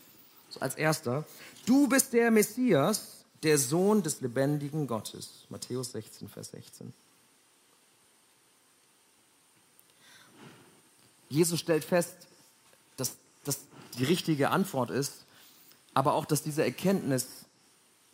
so 0.49 0.61
als 0.61 0.77
erster, 0.77 1.25
du 1.67 1.89
bist 1.89 2.13
der 2.13 2.31
Messias, 2.31 3.14
der 3.45 3.59
Sohn 3.59 4.03
des 4.03 4.21
lebendigen 4.21 4.87
Gottes. 4.87 5.45
Matthäus 5.51 5.93
16, 5.93 6.29
Vers 6.29 6.51
16. 6.51 6.93
Jesus 11.29 11.61
stellt 11.61 11.85
fest, 11.85 12.15
die 13.99 14.05
richtige 14.05 14.51
Antwort 14.51 14.91
ist, 14.91 15.25
aber 15.93 16.15
auch, 16.15 16.25
dass 16.25 16.43
diese 16.43 16.65
Erkenntnis 16.65 17.27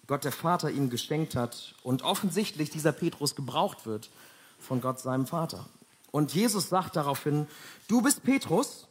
Gott 0.06 0.24
der 0.24 0.32
Vater 0.32 0.70
ihm 0.70 0.90
geschenkt 0.90 1.36
hat 1.36 1.74
und 1.82 2.02
offensichtlich 2.02 2.70
dieser 2.70 2.92
Petrus 2.92 3.36
gebraucht 3.36 3.86
wird 3.86 4.10
von 4.58 4.80
Gott 4.80 5.00
seinem 5.00 5.26
Vater. 5.26 5.66
Und 6.10 6.34
Jesus 6.34 6.68
sagt 6.68 6.96
daraufhin, 6.96 7.46
du 7.88 8.02
bist 8.02 8.24
Petrus 8.24 8.88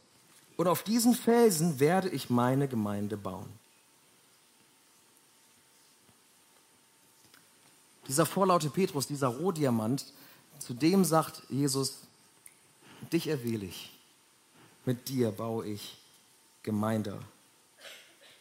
und 0.56 0.66
auf 0.66 0.82
diesen 0.82 1.14
Felsen 1.14 1.78
werde 1.78 2.08
ich 2.08 2.30
meine 2.30 2.68
Gemeinde 2.68 3.16
bauen. 3.16 3.48
Dieser 8.10 8.26
vorlaute 8.26 8.70
Petrus, 8.70 9.06
dieser 9.06 9.28
Rohdiamant, 9.28 10.04
zu 10.58 10.74
dem 10.74 11.04
sagt 11.04 11.44
Jesus, 11.48 11.98
dich 13.12 13.28
erwähle 13.28 13.66
ich, 13.66 13.96
mit 14.84 15.08
dir 15.08 15.30
baue 15.30 15.64
ich 15.64 15.96
Gemeinde. 16.64 17.20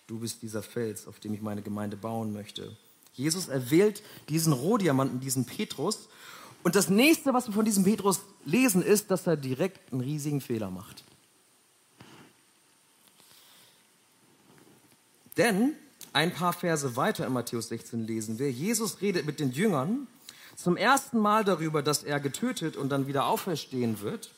Du 0.08 0.18
bist 0.18 0.42
dieser 0.42 0.64
Fels, 0.64 1.06
auf 1.06 1.20
dem 1.20 1.36
ich 1.36 1.42
meine 1.42 1.62
Gemeinde 1.62 1.98
bauen 1.98 2.34
möchte. 2.34 2.76
Jesus 3.14 3.48
erwählt 3.48 4.02
diesen 4.28 4.54
Rohdiamanten, 4.54 5.20
diesen 5.20 5.46
Petrus. 5.46 6.10
Und 6.64 6.74
das 6.76 6.90
nächste, 6.90 7.36
was 7.36 7.46
wir 7.46 7.54
von 7.54 7.66
diesem 7.66 7.84
Petrus 7.84 8.22
lesen, 8.46 8.82
ist, 8.82 9.12
dass 9.12 9.28
er 9.28 9.38
direkt 9.38 9.94
einen 9.94 10.02
riesigen 10.02 10.42
Fehler 10.42 10.72
macht. 10.72 11.04
Denn 15.38 15.76
ein 16.14 16.34
paar 16.34 16.54
Verse 16.54 16.96
weiter 16.96 17.26
in 17.26 17.34
Matthäus 17.34 17.70
16 17.70 18.06
lesen 18.06 18.40
wir, 18.40 18.52
Jesus 18.52 19.02
redet 19.02 19.26
mit 19.26 19.40
den 19.40 19.52
Jüngern 19.52 20.08
zum 20.56 20.76
ersten 20.76 21.20
Mal 21.20 21.44
darüber, 21.44 21.82
dass 21.82 22.04
er 22.04 22.20
getötet 22.20 22.76
und 22.76 22.90
dann 22.90 23.08
wieder 23.08 23.26
auferstehen 23.26 24.02
wird. 24.02 24.32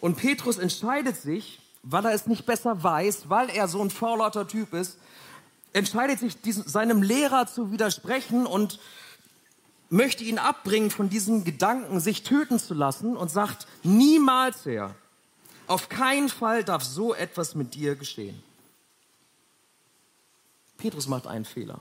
Und 0.00 0.16
Petrus 0.16 0.58
entscheidet 0.58 1.16
sich, 1.16 1.60
weil 1.82 2.04
er 2.04 2.12
es 2.12 2.26
nicht 2.26 2.46
besser 2.46 2.82
weiß, 2.82 3.28
weil 3.28 3.50
er 3.50 3.68
so 3.68 3.82
ein 3.82 3.90
vorlauter 3.90 4.48
Typ 4.48 4.74
ist, 4.74 4.98
entscheidet 5.72 6.18
sich, 6.18 6.40
diesem, 6.40 6.64
seinem 6.64 7.02
Lehrer 7.02 7.46
zu 7.46 7.70
widersprechen 7.70 8.46
und 8.46 8.80
möchte 9.90 10.24
ihn 10.24 10.38
abbringen 10.38 10.90
von 10.90 11.08
diesem 11.08 11.44
Gedanken, 11.44 12.00
sich 12.00 12.22
töten 12.22 12.58
zu 12.58 12.74
lassen 12.74 13.16
und 13.16 13.30
sagt, 13.30 13.66
niemals 13.82 14.64
Herr, 14.66 14.94
auf 15.66 15.88
keinen 15.88 16.28
Fall 16.28 16.64
darf 16.64 16.82
so 16.82 17.14
etwas 17.14 17.54
mit 17.54 17.74
dir 17.74 17.94
geschehen. 17.94 18.42
Petrus 20.78 21.06
macht 21.08 21.26
einen 21.26 21.44
Fehler. 21.44 21.80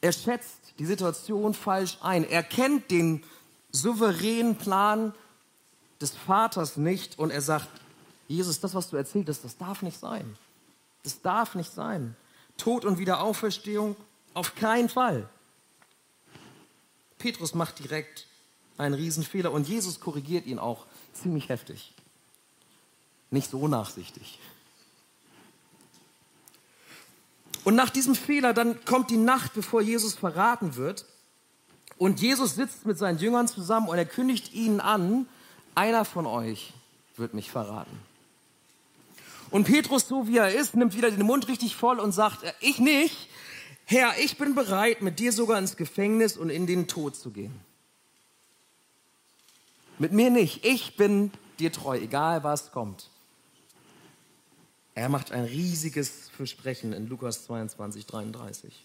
Er 0.00 0.12
schätzt 0.12 0.74
die 0.78 0.86
Situation 0.86 1.54
falsch 1.54 1.98
ein. 2.00 2.22
Er 2.22 2.44
kennt 2.44 2.90
den 2.90 3.24
souveränen 3.72 4.56
Plan 4.56 5.12
des 6.00 6.12
Vaters 6.12 6.76
nicht 6.76 7.18
und 7.18 7.30
er 7.30 7.42
sagt, 7.42 7.68
Jesus, 8.28 8.60
das, 8.60 8.74
was 8.74 8.90
du 8.90 8.96
erzählt 8.96 9.28
hast, 9.28 9.42
das 9.42 9.56
darf 9.56 9.82
nicht 9.82 9.98
sein. 9.98 10.36
Das 11.02 11.20
darf 11.22 11.54
nicht 11.54 11.72
sein. 11.72 12.14
Tod 12.56 12.84
und 12.84 12.98
Wiederauferstehung 12.98 13.96
auf 14.34 14.54
keinen 14.54 14.88
Fall. 14.88 15.28
Petrus 17.18 17.54
macht 17.54 17.78
direkt 17.80 18.26
einen 18.76 18.94
Riesenfehler 18.94 19.50
und 19.50 19.66
Jesus 19.66 19.98
korrigiert 19.98 20.46
ihn 20.46 20.58
auch 20.58 20.86
ziemlich 21.12 21.48
heftig. 21.48 21.92
Nicht 23.30 23.50
so 23.50 23.66
nachsichtig. 23.66 24.38
Und 27.68 27.74
nach 27.74 27.90
diesem 27.90 28.14
Fehler, 28.14 28.54
dann 28.54 28.82
kommt 28.86 29.10
die 29.10 29.18
Nacht, 29.18 29.52
bevor 29.52 29.82
Jesus 29.82 30.14
verraten 30.14 30.76
wird. 30.76 31.04
Und 31.98 32.18
Jesus 32.18 32.54
sitzt 32.54 32.86
mit 32.86 32.96
seinen 32.96 33.18
Jüngern 33.18 33.46
zusammen 33.46 33.88
und 33.88 33.98
er 33.98 34.06
kündigt 34.06 34.54
ihnen 34.54 34.80
an, 34.80 35.28
einer 35.74 36.06
von 36.06 36.24
euch 36.24 36.72
wird 37.18 37.34
mich 37.34 37.50
verraten. 37.50 37.94
Und 39.50 39.64
Petrus, 39.64 40.08
so 40.08 40.26
wie 40.26 40.38
er 40.38 40.54
ist, 40.54 40.76
nimmt 40.76 40.96
wieder 40.96 41.10
den 41.10 41.26
Mund 41.26 41.46
richtig 41.48 41.76
voll 41.76 42.00
und 42.00 42.12
sagt, 42.12 42.38
ich 42.60 42.78
nicht. 42.78 43.28
Herr, 43.84 44.18
ich 44.18 44.38
bin 44.38 44.54
bereit, 44.54 45.02
mit 45.02 45.18
dir 45.18 45.30
sogar 45.30 45.58
ins 45.58 45.76
Gefängnis 45.76 46.38
und 46.38 46.48
in 46.48 46.66
den 46.66 46.88
Tod 46.88 47.16
zu 47.16 47.32
gehen. 47.32 47.60
Mit 49.98 50.12
mir 50.12 50.30
nicht. 50.30 50.64
Ich 50.64 50.96
bin 50.96 51.32
dir 51.58 51.70
treu, 51.70 51.98
egal 51.98 52.44
was 52.44 52.72
kommt. 52.72 53.10
Er 54.98 55.08
macht 55.08 55.30
ein 55.30 55.44
riesiges 55.44 56.28
Versprechen 56.30 56.92
in 56.92 57.06
Lukas 57.06 57.44
22, 57.44 58.04
33. 58.04 58.84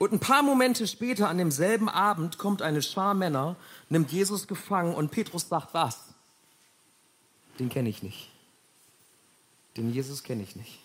Und 0.00 0.12
ein 0.12 0.18
paar 0.18 0.42
Momente 0.42 0.88
später, 0.88 1.28
an 1.28 1.38
demselben 1.38 1.88
Abend, 1.88 2.38
kommt 2.38 2.60
eine 2.60 2.82
Schar 2.82 3.14
Männer, 3.14 3.54
nimmt 3.88 4.10
Jesus 4.10 4.48
gefangen 4.48 4.96
und 4.96 5.12
Petrus 5.12 5.48
sagt, 5.48 5.74
was? 5.74 6.06
Den 7.60 7.68
kenne 7.68 7.88
ich 7.88 8.02
nicht. 8.02 8.30
Den 9.76 9.92
Jesus 9.92 10.24
kenne 10.24 10.42
ich 10.42 10.56
nicht. 10.56 10.80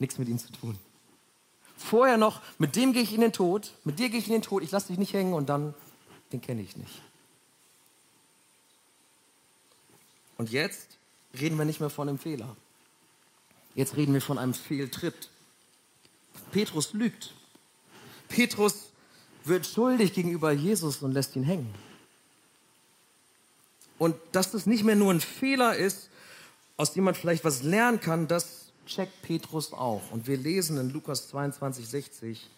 Nichts 0.00 0.18
mit 0.18 0.28
ihm 0.28 0.40
zu 0.40 0.50
tun. 0.50 0.76
Vorher 1.76 2.16
noch, 2.16 2.42
mit 2.58 2.74
dem 2.74 2.92
gehe 2.92 3.02
ich 3.02 3.14
in 3.14 3.20
den 3.20 3.32
Tod, 3.32 3.72
mit 3.84 4.00
dir 4.00 4.08
gehe 4.08 4.18
ich 4.18 4.26
in 4.26 4.32
den 4.32 4.42
Tod, 4.42 4.64
ich 4.64 4.72
lasse 4.72 4.88
dich 4.88 4.98
nicht 4.98 5.12
hängen 5.12 5.32
und 5.32 5.48
dann, 5.48 5.74
den 6.32 6.40
kenne 6.40 6.60
ich 6.60 6.76
nicht. 6.76 7.02
Und 10.38 10.50
jetzt 10.50 10.98
reden 11.38 11.56
wir 11.56 11.64
nicht 11.64 11.78
mehr 11.78 11.88
von 11.88 12.08
einem 12.08 12.18
Fehler. 12.18 12.56
Jetzt 13.74 13.96
reden 13.96 14.14
wir 14.14 14.20
von 14.20 14.38
einem 14.38 14.54
Fehltritt. 14.54 15.28
Petrus 16.52 16.92
lügt. 16.92 17.34
Petrus 18.28 18.90
wird 19.44 19.66
schuldig 19.66 20.12
gegenüber 20.12 20.52
Jesus 20.52 21.02
und 21.02 21.12
lässt 21.12 21.36
ihn 21.36 21.44
hängen. 21.44 21.72
Und 23.98 24.16
dass 24.32 24.50
das 24.50 24.66
nicht 24.66 24.84
mehr 24.84 24.96
nur 24.96 25.12
ein 25.12 25.20
Fehler 25.20 25.76
ist, 25.76 26.08
aus 26.76 26.94
dem 26.94 27.04
man 27.04 27.14
vielleicht 27.14 27.44
was 27.44 27.62
lernen 27.62 28.00
kann, 28.00 28.26
das 28.26 28.72
checkt 28.86 29.22
Petrus 29.22 29.72
auch. 29.72 30.10
Und 30.10 30.26
wir 30.26 30.36
lesen 30.36 30.78
in 30.78 30.90
Lukas 30.90 31.28
22, 31.28 31.86
60, 31.86 32.48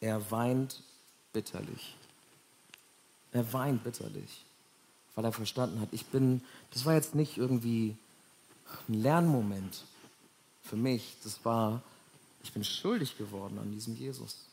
er 0.00 0.30
weint 0.30 0.82
bitterlich. 1.32 1.96
Er 3.32 3.50
weint 3.52 3.84
bitterlich, 3.84 4.44
weil 5.14 5.24
er 5.24 5.32
verstanden 5.32 5.80
hat, 5.80 5.88
ich 5.92 6.06
bin, 6.06 6.42
das 6.72 6.84
war 6.84 6.94
jetzt 6.94 7.14
nicht 7.14 7.38
irgendwie 7.38 7.96
ein 8.88 8.94
Lernmoment 8.94 9.84
für 10.62 10.76
mich. 10.76 11.16
Das 11.24 11.44
war, 11.44 11.82
ich 12.42 12.52
bin 12.52 12.64
schuldig 12.64 13.18
geworden 13.18 13.58
an 13.58 13.70
diesem 13.72 13.94
Jesus, 13.96 14.46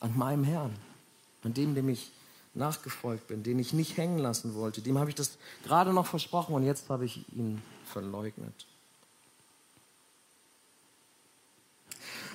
an 0.00 0.16
meinem 0.16 0.44
Herrn, 0.44 0.74
an 1.42 1.54
dem, 1.54 1.74
dem 1.74 1.88
ich 1.88 2.10
nachgefolgt 2.54 3.28
bin, 3.28 3.42
den 3.42 3.58
ich 3.58 3.72
nicht 3.72 3.96
hängen 3.96 4.18
lassen 4.18 4.54
wollte. 4.54 4.82
Dem 4.82 4.98
habe 4.98 5.10
ich 5.10 5.16
das 5.16 5.38
gerade 5.62 5.92
noch 5.92 6.06
versprochen 6.06 6.54
und 6.54 6.64
jetzt 6.64 6.88
habe 6.90 7.04
ich 7.04 7.24
ihn 7.34 7.62
verleugnet. 7.84 8.66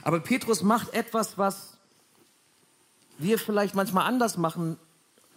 Aber 0.04 0.20
Petrus 0.20 0.62
macht 0.62 0.94
etwas, 0.94 1.38
was 1.38 1.74
wir 3.18 3.40
vielleicht 3.40 3.76
manchmal 3.76 4.06
anders 4.06 4.38
machen. 4.38 4.78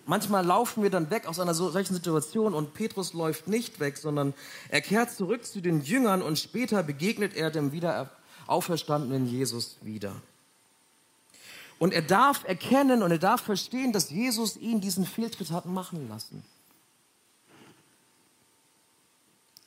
Manchmal 0.08 0.42
laufen 0.42 0.82
wir 0.82 0.88
dann 0.88 1.10
weg 1.10 1.26
aus 1.26 1.38
einer 1.38 1.52
solchen 1.52 1.92
Situation 1.92 2.54
und 2.54 2.72
Petrus 2.72 3.12
läuft 3.12 3.46
nicht 3.46 3.78
weg, 3.78 3.98
sondern 3.98 4.32
er 4.70 4.80
kehrt 4.80 5.10
zurück 5.10 5.44
zu 5.44 5.60
den 5.60 5.82
Jüngern 5.82 6.22
und 6.22 6.38
später 6.38 6.82
begegnet 6.82 7.36
er 7.36 7.50
dem 7.50 7.72
wieder 7.72 8.10
auferstandenen 8.46 9.26
Jesus 9.26 9.76
wieder. 9.82 10.16
Und 11.78 11.92
er 11.92 12.00
darf 12.00 12.48
erkennen 12.48 13.02
und 13.02 13.10
er 13.10 13.18
darf 13.18 13.42
verstehen, 13.42 13.92
dass 13.92 14.08
Jesus 14.08 14.56
ihn 14.56 14.80
diesen 14.80 15.04
Fehltritt 15.04 15.50
hat 15.50 15.66
machen 15.66 16.08
lassen. 16.08 16.42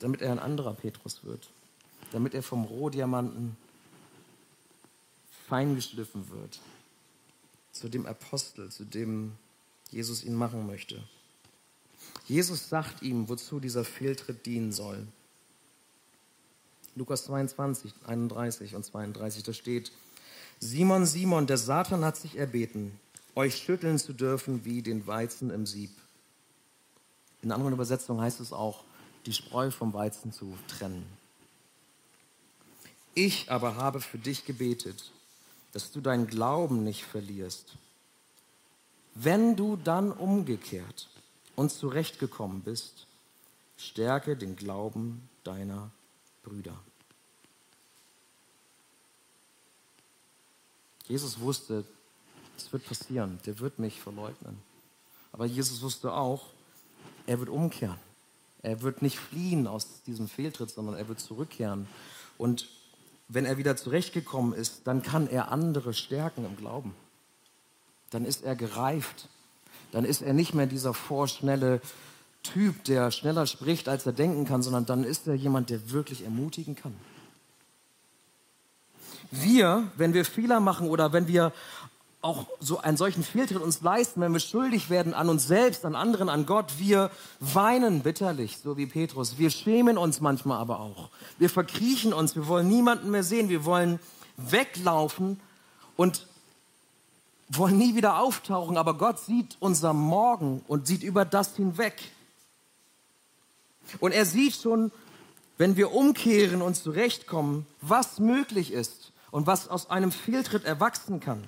Damit 0.00 0.22
er 0.22 0.32
ein 0.32 0.40
anderer 0.40 0.74
Petrus 0.74 1.22
wird. 1.22 1.48
Damit 2.10 2.34
er 2.34 2.42
vom 2.42 2.64
Rohdiamanten 2.64 3.56
feingeschliffen 5.48 6.28
wird. 6.30 6.58
Zu 7.70 7.88
dem 7.88 8.06
Apostel, 8.06 8.70
zu 8.70 8.84
dem 8.84 9.34
Jesus 9.92 10.24
ihn 10.24 10.34
machen 10.34 10.66
möchte. 10.66 11.02
Jesus 12.26 12.68
sagt 12.68 13.02
ihm, 13.02 13.28
wozu 13.28 13.60
dieser 13.60 13.84
Fehltritt 13.84 14.46
dienen 14.46 14.72
soll. 14.72 15.06
Lukas 16.94 17.24
22, 17.24 17.92
31 18.06 18.74
und 18.74 18.84
32, 18.84 19.42
da 19.42 19.52
steht, 19.52 19.92
Simon, 20.60 21.06
Simon, 21.06 21.46
der 21.46 21.58
Satan 21.58 22.04
hat 22.04 22.16
sich 22.16 22.36
erbeten, 22.36 22.98
euch 23.34 23.56
schütteln 23.56 23.98
zu 23.98 24.12
dürfen 24.12 24.64
wie 24.64 24.82
den 24.82 25.06
Weizen 25.06 25.50
im 25.50 25.66
Sieb. 25.66 25.90
In 27.42 27.50
anderen 27.50 27.72
Übersetzungen 27.72 28.20
heißt 28.20 28.40
es 28.40 28.52
auch, 28.52 28.84
die 29.26 29.32
Spreu 29.32 29.70
vom 29.70 29.92
Weizen 29.94 30.32
zu 30.32 30.56
trennen. 30.68 31.06
Ich 33.14 33.50
aber 33.50 33.76
habe 33.76 34.00
für 34.00 34.18
dich 34.18 34.44
gebetet, 34.44 35.10
dass 35.72 35.92
du 35.92 36.00
deinen 36.00 36.26
Glauben 36.26 36.84
nicht 36.84 37.04
verlierst. 37.04 37.76
Wenn 39.14 39.56
du 39.56 39.76
dann 39.76 40.10
umgekehrt 40.12 41.08
und 41.54 41.70
zurechtgekommen 41.70 42.62
bist, 42.62 43.06
stärke 43.76 44.36
den 44.36 44.56
Glauben 44.56 45.28
deiner 45.44 45.90
Brüder. 46.42 46.78
Jesus 51.06 51.40
wusste, 51.40 51.84
es 52.56 52.72
wird 52.72 52.86
passieren, 52.86 53.38
der 53.44 53.58
wird 53.58 53.78
mich 53.78 54.00
verleugnen. 54.00 54.58
Aber 55.32 55.46
Jesus 55.46 55.82
wusste 55.82 56.12
auch, 56.12 56.46
er 57.26 57.38
wird 57.38 57.48
umkehren. 57.48 57.98
Er 58.62 58.82
wird 58.82 59.02
nicht 59.02 59.18
fliehen 59.18 59.66
aus 59.66 60.02
diesem 60.06 60.28
Fehltritt, 60.28 60.70
sondern 60.70 60.94
er 60.94 61.08
wird 61.08 61.20
zurückkehren. 61.20 61.88
Und 62.38 62.68
wenn 63.28 63.44
er 63.44 63.58
wieder 63.58 63.76
zurechtgekommen 63.76 64.52
ist, 64.52 64.86
dann 64.86 65.02
kann 65.02 65.26
er 65.26 65.50
andere 65.50 65.94
stärken 65.94 66.44
im 66.44 66.56
Glauben. 66.56 66.94
Dann 68.12 68.24
ist 68.24 68.44
er 68.44 68.54
gereift. 68.54 69.28
Dann 69.90 70.04
ist 70.04 70.22
er 70.22 70.32
nicht 70.32 70.54
mehr 70.54 70.66
dieser 70.66 70.94
vorschnelle 70.94 71.80
Typ, 72.42 72.84
der 72.84 73.10
schneller 73.10 73.46
spricht, 73.46 73.88
als 73.88 74.06
er 74.06 74.12
denken 74.12 74.46
kann, 74.46 74.62
sondern 74.62 74.86
dann 74.86 75.04
ist 75.04 75.26
er 75.26 75.34
jemand, 75.34 75.70
der 75.70 75.90
wirklich 75.90 76.24
ermutigen 76.24 76.74
kann. 76.74 76.94
Wir, 79.30 79.90
wenn 79.96 80.12
wir 80.12 80.24
Fehler 80.24 80.60
machen 80.60 80.88
oder 80.88 81.12
wenn 81.12 81.26
wir 81.26 81.52
auch 82.20 82.46
so 82.60 82.78
einen 82.78 82.96
solchen 82.96 83.24
Fehltritt 83.24 83.60
uns 83.60 83.80
leisten, 83.82 84.20
wenn 84.20 84.32
wir 84.32 84.40
schuldig 84.40 84.90
werden 84.90 85.12
an 85.12 85.28
uns 85.28 85.46
selbst, 85.46 85.84
an 85.84 85.96
anderen, 85.96 86.28
an 86.28 86.46
Gott, 86.46 86.74
wir 86.78 87.10
weinen 87.40 88.02
bitterlich, 88.02 88.58
so 88.58 88.76
wie 88.76 88.86
Petrus. 88.86 89.38
Wir 89.38 89.50
schämen 89.50 89.98
uns 89.98 90.20
manchmal 90.20 90.58
aber 90.58 90.80
auch. 90.80 91.10
Wir 91.38 91.50
verkriechen 91.50 92.12
uns, 92.12 92.36
wir 92.36 92.46
wollen 92.46 92.68
niemanden 92.68 93.10
mehr 93.10 93.24
sehen, 93.24 93.48
wir 93.48 93.64
wollen 93.64 93.98
weglaufen 94.36 95.40
und 95.96 96.26
wollen 97.58 97.78
nie 97.78 97.94
wieder 97.94 98.18
auftauchen, 98.18 98.76
aber 98.76 98.94
Gott 98.94 99.18
sieht 99.20 99.56
unser 99.60 99.92
Morgen 99.92 100.62
und 100.68 100.86
sieht 100.86 101.02
über 101.02 101.24
das 101.24 101.56
hinweg. 101.56 102.10
Und 104.00 104.12
er 104.12 104.24
sieht 104.24 104.54
schon, 104.54 104.90
wenn 105.58 105.76
wir 105.76 105.92
umkehren 105.92 106.62
und 106.62 106.76
zurechtkommen, 106.76 107.66
was 107.80 108.18
möglich 108.18 108.72
ist 108.72 109.12
und 109.30 109.46
was 109.46 109.68
aus 109.68 109.90
einem 109.90 110.12
Fehltritt 110.12 110.64
erwachsen 110.64 111.20
kann. 111.20 111.44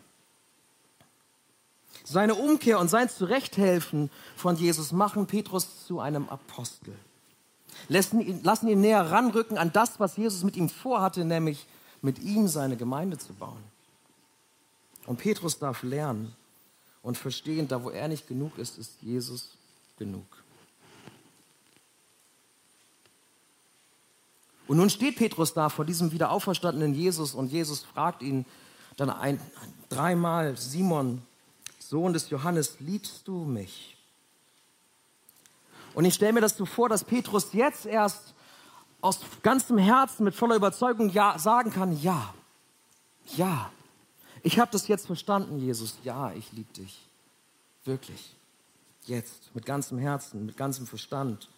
Seine 2.04 2.34
Umkehr 2.34 2.80
und 2.80 2.88
sein 2.88 3.08
Zurechthelfen 3.08 4.10
von 4.36 4.56
Jesus 4.56 4.92
machen 4.92 5.26
Petrus 5.26 5.86
zu 5.86 6.00
einem 6.00 6.28
Apostel. 6.28 6.94
Lassen 7.88 8.20
ihn, 8.20 8.42
lassen 8.42 8.68
ihn 8.68 8.80
näher 8.80 9.10
ranrücken 9.10 9.56
an 9.56 9.72
das, 9.72 9.98
was 10.00 10.16
Jesus 10.16 10.42
mit 10.44 10.56
ihm 10.56 10.68
vorhatte, 10.68 11.24
nämlich 11.24 11.66
mit 12.02 12.18
ihm 12.18 12.46
seine 12.46 12.76
Gemeinde 12.76 13.16
zu 13.16 13.32
bauen. 13.32 13.73
Und 15.06 15.18
Petrus 15.18 15.58
darf 15.58 15.82
lernen 15.82 16.34
und 17.02 17.18
verstehen, 17.18 17.68
da 17.68 17.82
wo 17.82 17.90
er 17.90 18.08
nicht 18.08 18.26
genug 18.26 18.58
ist, 18.58 18.78
ist 18.78 19.02
Jesus 19.02 19.50
genug. 19.98 20.24
Und 24.66 24.78
nun 24.78 24.88
steht 24.88 25.16
Petrus 25.16 25.52
da 25.52 25.68
vor 25.68 25.84
diesem 25.84 26.12
wieder 26.12 26.30
auferstandenen 26.30 26.94
Jesus 26.94 27.34
und 27.34 27.52
Jesus 27.52 27.80
fragt 27.80 28.22
ihn 28.22 28.46
dann 28.96 29.10
ein, 29.10 29.40
dreimal, 29.90 30.56
Simon, 30.56 31.22
Sohn 31.78 32.12
des 32.14 32.30
Johannes, 32.30 32.76
liebst 32.80 33.28
du 33.28 33.44
mich? 33.44 33.96
Und 35.94 36.06
ich 36.06 36.14
stelle 36.14 36.32
mir 36.32 36.40
das 36.40 36.56
so 36.56 36.64
vor, 36.64 36.88
dass 36.88 37.04
Petrus 37.04 37.52
jetzt 37.52 37.86
erst 37.86 38.34
aus 39.00 39.20
ganzem 39.42 39.76
Herzen 39.76 40.24
mit 40.24 40.34
voller 40.34 40.56
Überzeugung 40.56 41.10
ja, 41.10 41.38
sagen 41.38 41.70
kann, 41.70 42.00
ja, 42.00 42.32
ja, 43.36 43.70
ich 44.44 44.58
habe 44.58 44.70
das 44.70 44.86
jetzt 44.88 45.06
verstanden, 45.06 45.58
Jesus, 45.58 45.96
ja, 46.04 46.30
ich 46.32 46.52
liebe 46.52 46.72
dich, 46.74 47.00
wirklich, 47.84 48.36
jetzt, 49.06 49.54
mit 49.54 49.64
ganzem 49.64 49.98
Herzen, 49.98 50.44
mit 50.44 50.56
ganzem 50.58 50.86
Verstand. 50.86 51.48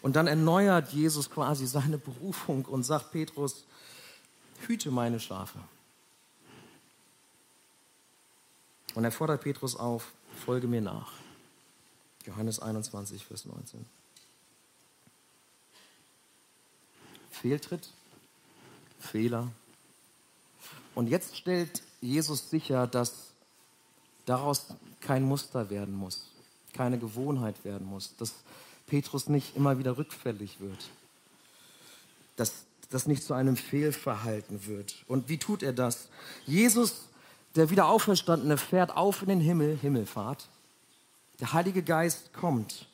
Und 0.00 0.14
dann 0.14 0.28
erneuert 0.28 0.92
Jesus 0.92 1.28
quasi 1.28 1.66
seine 1.66 1.98
Berufung 1.98 2.64
und 2.66 2.84
sagt 2.84 3.10
Petrus, 3.10 3.64
hüte 4.66 4.92
meine 4.92 5.18
Schafe. 5.18 5.58
Und 8.94 9.02
er 9.04 9.12
fordert 9.12 9.42
Petrus 9.42 9.74
auf, 9.74 10.12
folge 10.44 10.68
mir 10.68 10.80
nach. 10.80 11.12
Johannes 12.26 12.60
21, 12.60 13.24
Vers 13.24 13.44
19. 13.44 13.84
Fehltritt, 17.30 17.88
Fehler. 19.00 19.50
Und 20.94 21.08
jetzt 21.08 21.36
stellt 21.36 21.82
Jesus 22.00 22.50
sicher, 22.50 22.86
dass 22.86 23.32
daraus 24.26 24.66
kein 25.00 25.22
Muster 25.22 25.70
werden 25.70 25.94
muss, 25.94 26.30
keine 26.72 26.98
Gewohnheit 26.98 27.64
werden 27.64 27.86
muss, 27.86 28.16
dass 28.16 28.34
Petrus 28.86 29.28
nicht 29.28 29.56
immer 29.56 29.78
wieder 29.78 29.96
rückfällig 29.96 30.60
wird, 30.60 30.90
dass 32.36 32.64
das 32.90 33.06
nicht 33.06 33.22
zu 33.22 33.34
einem 33.34 33.56
Fehlverhalten 33.56 34.66
wird. 34.66 35.04
Und 35.06 35.28
wie 35.28 35.38
tut 35.38 35.62
er 35.62 35.72
das? 35.72 36.08
Jesus, 36.44 37.08
der 37.54 37.70
wieder 37.70 37.86
auferstandene, 37.86 38.58
fährt 38.58 38.96
auf 38.96 39.22
in 39.22 39.28
den 39.28 39.40
Himmel, 39.40 39.76
Himmelfahrt. 39.76 40.48
Der 41.38 41.52
Heilige 41.52 41.82
Geist 41.82 42.32
kommt. 42.32 42.88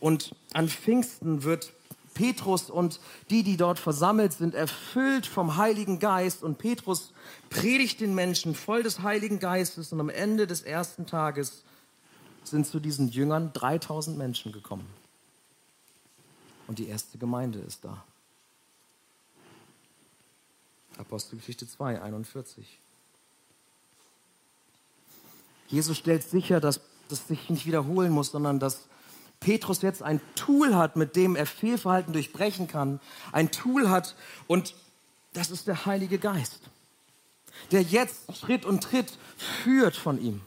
Und 0.00 0.34
an 0.52 0.68
Pfingsten 0.68 1.44
wird 1.44 1.72
Petrus 2.16 2.70
und 2.70 2.98
die, 3.30 3.44
die 3.44 3.56
dort 3.56 3.78
versammelt 3.78 4.32
sind, 4.32 4.54
erfüllt 4.54 5.26
vom 5.26 5.56
Heiligen 5.56 6.00
Geist. 6.00 6.42
Und 6.42 6.58
Petrus 6.58 7.12
predigt 7.50 8.00
den 8.00 8.14
Menschen 8.14 8.54
voll 8.56 8.82
des 8.82 9.00
Heiligen 9.02 9.38
Geistes. 9.38 9.92
Und 9.92 10.00
am 10.00 10.08
Ende 10.08 10.46
des 10.46 10.62
ersten 10.62 11.06
Tages 11.06 11.62
sind 12.42 12.66
zu 12.66 12.80
diesen 12.80 13.08
Jüngern 13.08 13.52
3000 13.52 14.16
Menschen 14.16 14.50
gekommen. 14.50 14.86
Und 16.66 16.78
die 16.78 16.88
erste 16.88 17.18
Gemeinde 17.18 17.60
ist 17.60 17.84
da. 17.84 18.02
Apostelgeschichte 20.98 21.68
2, 21.68 22.00
41. 22.00 22.78
Jesus 25.68 25.98
stellt 25.98 26.22
sicher, 26.22 26.60
dass 26.60 26.80
das 27.08 27.28
sich 27.28 27.50
nicht 27.50 27.66
wiederholen 27.66 28.10
muss, 28.10 28.30
sondern 28.30 28.58
dass 28.58 28.88
Petrus 29.40 29.82
jetzt 29.82 30.02
ein 30.02 30.20
Tool 30.34 30.74
hat, 30.74 30.96
mit 30.96 31.16
dem 31.16 31.36
er 31.36 31.46
Fehlverhalten 31.46 32.12
durchbrechen 32.12 32.68
kann. 32.68 33.00
Ein 33.32 33.50
Tool 33.50 33.90
hat 33.90 34.16
und 34.46 34.74
das 35.34 35.50
ist 35.50 35.66
der 35.66 35.86
Heilige 35.86 36.18
Geist, 36.18 36.60
der 37.70 37.82
jetzt 37.82 38.36
Schritt 38.36 38.64
und 38.64 38.82
Tritt 38.82 39.18
führt 39.36 39.96
von 39.96 40.20
ihm. 40.20 40.40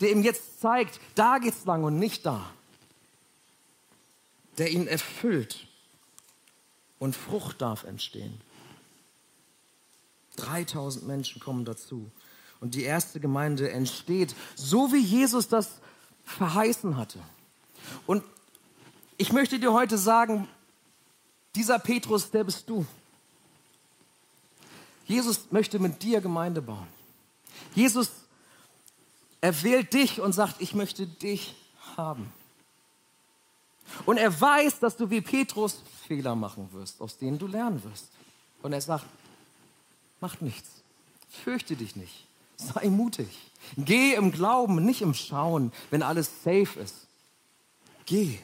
Der 0.00 0.10
ihm 0.10 0.22
jetzt 0.22 0.60
zeigt, 0.60 1.00
da 1.14 1.38
geht's 1.38 1.64
lang 1.64 1.84
und 1.84 1.98
nicht 1.98 2.24
da 2.24 2.50
der 4.60 4.70
ihn 4.70 4.86
erfüllt 4.86 5.66
und 6.98 7.16
Frucht 7.16 7.62
darf 7.62 7.84
entstehen. 7.84 8.42
3000 10.36 11.06
Menschen 11.06 11.40
kommen 11.40 11.64
dazu 11.64 12.10
und 12.60 12.74
die 12.74 12.82
erste 12.82 13.20
Gemeinde 13.20 13.70
entsteht, 13.70 14.34
so 14.54 14.92
wie 14.92 15.00
Jesus 15.00 15.48
das 15.48 15.80
verheißen 16.24 16.98
hatte. 16.98 17.18
Und 18.06 18.24
ich 19.16 19.32
möchte 19.32 19.58
dir 19.58 19.72
heute 19.72 19.98
sagen, 19.98 20.48
dieser 21.54 21.78
Petrus, 21.78 22.30
der 22.30 22.44
bist 22.44 22.68
du. 22.68 22.86
Jesus 25.06 25.50
möchte 25.50 25.78
mit 25.78 26.02
dir 26.02 26.20
Gemeinde 26.20 26.62
bauen. 26.62 26.86
Jesus 27.74 28.10
erwählt 29.40 29.92
dich 29.92 30.20
und 30.20 30.32
sagt, 30.32 30.60
ich 30.60 30.74
möchte 30.74 31.06
dich 31.06 31.56
haben. 31.96 32.32
Und 34.06 34.18
er 34.18 34.40
weiß, 34.40 34.78
dass 34.78 34.96
du 34.96 35.10
wie 35.10 35.20
Petrus 35.20 35.82
Fehler 36.06 36.34
machen 36.34 36.68
wirst, 36.72 37.00
aus 37.00 37.18
denen 37.18 37.38
du 37.38 37.46
lernen 37.46 37.82
wirst. 37.84 38.08
Und 38.62 38.72
er 38.72 38.80
sagt, 38.80 39.06
mach 40.20 40.40
nichts. 40.40 40.68
Fürchte 41.28 41.76
dich 41.76 41.96
nicht. 41.96 42.26
Sei 42.56 42.88
mutig. 42.88 43.28
Geh 43.76 44.14
im 44.14 44.32
Glauben, 44.32 44.84
nicht 44.84 45.02
im 45.02 45.14
Schauen, 45.14 45.72
wenn 45.90 46.02
alles 46.02 46.42
safe 46.44 46.78
ist. 46.80 47.06
Geh. 48.10 48.40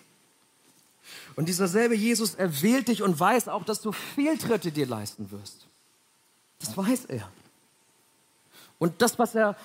Und 1.34 1.48
dieser 1.48 1.66
selbe 1.66 1.96
Jesus 1.96 2.36
erwählt 2.36 2.86
dich 2.86 3.02
und 3.02 3.18
weiß 3.18 3.48
auch, 3.48 3.64
dass 3.64 3.80
du 3.80 3.90
Fehltritte 3.90 4.70
dir 4.70 4.86
leisten 4.86 5.32
wirst. 5.32 5.66
Das 6.60 6.76
weiß 6.76 7.06
er. 7.06 7.28
Und 8.78 9.02
das, 9.02 9.18
was 9.18 9.34
er 9.34 9.56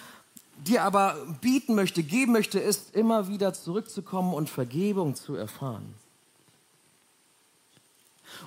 dir 0.65 0.83
aber 0.85 1.15
bieten 1.39 1.75
möchte, 1.75 2.01
geben 2.01 2.31
möchte, 2.31 2.59
ist 2.59 2.95
immer 2.95 3.27
wieder 3.27 3.53
zurückzukommen 3.53 4.33
und 4.33 4.49
Vergebung 4.49 5.13
zu 5.13 5.35
erfahren. 5.35 5.93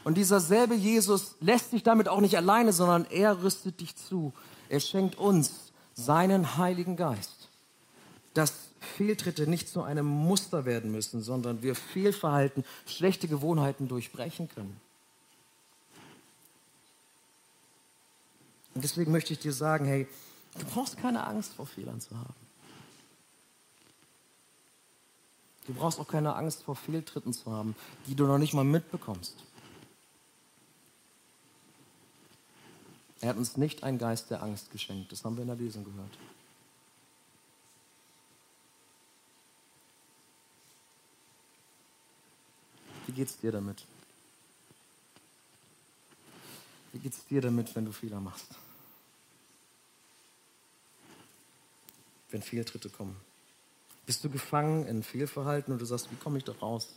Und 0.02 0.16
dieser 0.16 0.40
selbe 0.40 0.74
Jesus 0.74 1.36
lässt 1.40 1.70
dich 1.70 1.84
damit 1.84 2.08
auch 2.08 2.20
nicht 2.20 2.36
alleine, 2.36 2.72
sondern 2.72 3.06
er 3.10 3.44
rüstet 3.44 3.78
dich 3.80 3.94
zu. 3.94 4.32
Er 4.68 4.80
schenkt 4.80 5.18
uns 5.18 5.72
seinen 5.94 6.56
Heiligen 6.56 6.96
Geist, 6.96 7.48
dass 8.32 8.54
Fehltritte 8.84 9.48
nicht 9.48 9.68
zu 9.68 9.82
einem 9.82 10.06
Muster 10.06 10.64
werden 10.64 10.92
müssen, 10.92 11.22
sondern 11.22 11.62
wir 11.62 11.74
Fehlverhalten, 11.74 12.64
schlechte 12.86 13.28
Gewohnheiten 13.28 13.88
durchbrechen 13.88 14.48
können. 14.48 14.80
Und 18.74 18.82
deswegen 18.82 19.12
möchte 19.12 19.32
ich 19.32 19.38
dir 19.38 19.52
sagen, 19.52 19.84
hey, 19.84 20.08
Du 20.58 20.64
brauchst 20.66 20.96
keine 20.96 21.26
Angst 21.26 21.54
vor 21.54 21.66
Fehlern 21.66 22.00
zu 22.00 22.16
haben. 22.16 22.34
Du 25.66 25.72
brauchst 25.72 25.98
auch 25.98 26.06
keine 26.06 26.34
Angst 26.36 26.62
vor 26.62 26.76
Fehltritten 26.76 27.32
zu 27.32 27.50
haben, 27.50 27.74
die 28.06 28.14
du 28.14 28.26
noch 28.26 28.38
nicht 28.38 28.54
mal 28.54 28.64
mitbekommst. 28.64 29.34
Er 33.20 33.30
hat 33.30 33.38
uns 33.38 33.56
nicht 33.56 33.82
einen 33.82 33.98
Geist 33.98 34.30
der 34.30 34.42
Angst 34.42 34.70
geschenkt. 34.70 35.10
Das 35.10 35.24
haben 35.24 35.36
wir 35.36 35.42
in 35.42 35.48
der 35.48 35.56
Lesung 35.56 35.84
gehört. 35.84 36.10
Geht's 43.14 43.38
dir 43.38 43.52
damit? 43.52 43.84
Wie 46.92 46.98
geht's 46.98 47.24
dir 47.26 47.40
damit, 47.40 47.74
wenn 47.74 47.84
du 47.84 47.92
Fehler 47.92 48.20
machst? 48.20 48.46
Wenn 52.30 52.42
Fehltritte 52.42 52.90
kommen? 52.90 53.16
Bist 54.06 54.22
du 54.22 54.28
gefangen 54.28 54.86
in 54.86 55.02
Fehlverhalten 55.02 55.72
und 55.72 55.80
du 55.80 55.86
sagst, 55.86 56.10
wie 56.10 56.16
komme 56.16 56.38
ich 56.38 56.44
da 56.44 56.52
raus? 56.52 56.88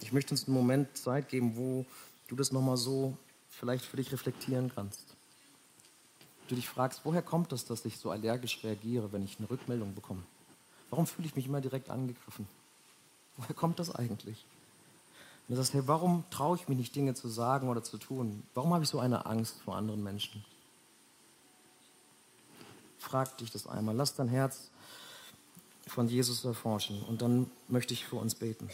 Ich 0.00 0.12
möchte 0.12 0.32
uns 0.32 0.46
einen 0.46 0.56
Moment 0.56 0.96
Zeit 0.96 1.28
geben, 1.28 1.56
wo 1.56 1.86
du 2.28 2.34
das 2.34 2.50
nochmal 2.50 2.76
so 2.76 3.16
vielleicht 3.48 3.84
für 3.84 3.96
dich 3.96 4.10
reflektieren 4.10 4.72
kannst. 4.74 5.14
Du 6.48 6.56
dich 6.56 6.68
fragst, 6.68 7.02
woher 7.04 7.22
kommt 7.22 7.52
das, 7.52 7.64
dass 7.64 7.84
ich 7.84 7.96
so 7.96 8.10
allergisch 8.10 8.64
reagiere, 8.64 9.12
wenn 9.12 9.22
ich 9.22 9.38
eine 9.38 9.48
Rückmeldung 9.48 9.94
bekomme? 9.94 10.24
Warum 10.90 11.06
fühle 11.06 11.26
ich 11.26 11.36
mich 11.36 11.46
immer 11.46 11.60
direkt 11.60 11.88
angegriffen? 11.88 12.46
Woher 13.36 13.54
kommt 13.54 13.78
das 13.78 13.94
eigentlich? 13.94 14.44
Und 15.48 15.56
du 15.56 15.56
sagst, 15.56 15.74
hey, 15.74 15.82
warum 15.86 16.24
traue 16.30 16.56
ich 16.56 16.68
mich 16.68 16.78
nicht, 16.78 16.94
Dinge 16.94 17.14
zu 17.14 17.28
sagen 17.28 17.68
oder 17.68 17.82
zu 17.82 17.98
tun? 17.98 18.42
Warum 18.54 18.74
habe 18.74 18.84
ich 18.84 18.90
so 18.90 19.00
eine 19.00 19.26
Angst 19.26 19.60
vor 19.64 19.76
anderen 19.76 20.02
Menschen? 20.02 20.44
Frag 22.98 23.38
dich 23.38 23.50
das 23.50 23.66
einmal. 23.66 23.96
Lass 23.96 24.14
dein 24.14 24.28
Herz 24.28 24.70
von 25.86 26.08
Jesus 26.08 26.44
erforschen. 26.44 27.02
Und 27.02 27.22
dann 27.22 27.50
möchte 27.68 27.94
ich 27.94 28.04
für 28.04 28.16
uns 28.16 28.34
beten. 28.34 28.68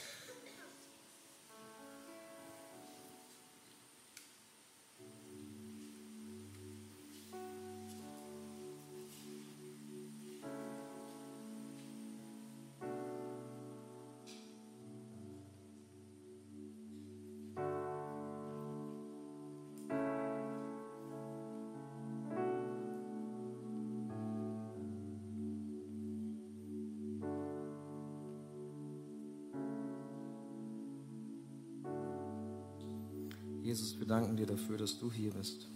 Dir 34.47 34.55
dafür, 34.55 34.79
dass 34.79 34.99
du 34.99 35.11
hier 35.11 35.33
bist. 35.33 35.67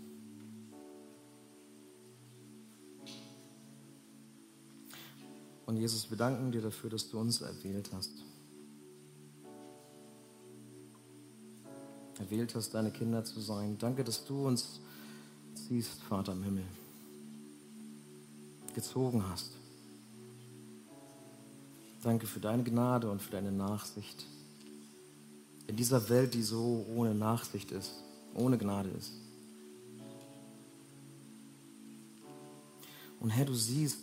Und 5.66 5.76
Jesus, 5.76 6.11
wir 6.11 6.16
danken 6.16 6.52
dir 6.52 6.62
dafür, 6.62 6.90
dass 6.90 7.09
du 7.09 7.18
uns 7.18 7.40
erwählt 7.40 7.90
hast. 7.92 8.11
Erwählt 12.18 12.54
hast, 12.54 12.74
deine 12.74 12.90
Kinder 12.90 13.24
zu 13.24 13.40
sein. 13.40 13.76
Danke, 13.78 14.04
dass 14.04 14.24
du 14.24 14.46
uns 14.46 14.80
siehst, 15.54 16.02
Vater 16.02 16.33
im 16.33 16.42
Himmel. 16.42 16.64
Gezogen 18.74 19.24
hast. 19.28 19.52
Danke 22.02 22.26
für 22.26 22.40
deine 22.40 22.62
Gnade 22.62 23.11
und 23.11 23.20
für 23.20 23.33
deine 23.33 23.52
Nachsicht 23.52 24.26
in 25.66 25.76
dieser 25.76 26.09
Welt, 26.09 26.35
die 26.35 26.42
so 26.42 26.85
ohne 26.94 27.14
Nachsicht 27.14 27.70
ist, 27.70 27.92
ohne 28.34 28.58
Gnade 28.58 28.90
ist. 28.90 29.12
Und 33.20 33.30
Herr, 33.30 33.44
du 33.44 33.54
siehst 33.54 33.98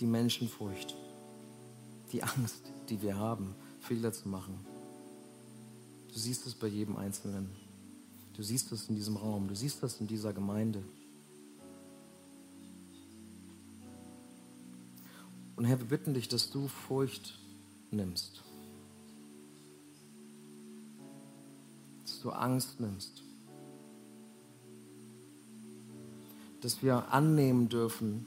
die 0.00 0.06
Menschenfurcht, 0.06 0.94
die 2.12 2.22
Angst, 2.22 2.62
die 2.88 3.02
wir 3.02 3.16
haben, 3.16 3.54
Fehler 3.80 4.12
zu 4.12 4.28
machen. 4.28 4.58
Du 6.12 6.18
siehst 6.18 6.46
es 6.46 6.54
bei 6.54 6.66
jedem 6.66 6.96
Einzelnen. 6.96 7.50
Du 8.34 8.42
siehst 8.42 8.72
es 8.72 8.88
in 8.88 8.94
diesem 8.94 9.16
Raum. 9.16 9.48
Du 9.48 9.54
siehst 9.54 9.82
es 9.82 10.00
in 10.00 10.06
dieser 10.06 10.32
Gemeinde. 10.32 10.82
Und 15.56 15.64
Herr, 15.64 15.78
wir 15.78 15.86
bitten 15.86 16.14
dich, 16.14 16.28
dass 16.28 16.50
du 16.50 16.68
Furcht 16.68 17.38
nimmst. 17.90 18.42
Du 22.20 22.30
Angst 22.30 22.80
nimmst. 22.80 23.22
Dass 26.60 26.82
wir 26.82 27.12
annehmen 27.12 27.68
dürfen, 27.68 28.26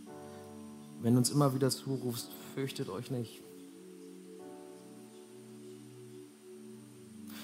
wenn 1.01 1.13
du 1.13 1.19
uns 1.19 1.32
immer 1.32 1.54
wieder 1.54 1.69
zurufst, 1.69 2.30
fürchtet 2.54 2.89
euch 2.89 3.12
nicht. 3.12 3.41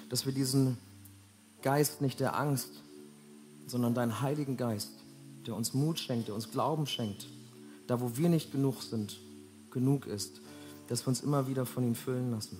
Dass 0.09 0.25
wir 0.25 0.33
diesen 0.33 0.77
Geist 1.61 2.01
nicht 2.01 2.19
der 2.19 2.37
Angst, 2.39 2.69
sondern 3.65 3.93
deinen 3.93 4.21
Heiligen 4.21 4.55
Geist, 4.55 4.91
der 5.45 5.55
uns 5.55 5.73
Mut 5.73 5.99
schenkt, 5.99 6.27
der 6.27 6.35
uns 6.35 6.51
Glauben 6.51 6.87
schenkt, 6.87 7.27
da 7.87 7.99
wo 7.99 8.15
wir 8.15 8.29
nicht 8.29 8.51
genug 8.51 8.81
sind, 8.81 9.19
genug 9.71 10.05
ist, 10.05 10.41
dass 10.87 11.05
wir 11.05 11.09
uns 11.09 11.21
immer 11.21 11.47
wieder 11.47 11.65
von 11.65 11.83
ihm 11.83 11.95
füllen 11.95 12.31
lassen. 12.31 12.59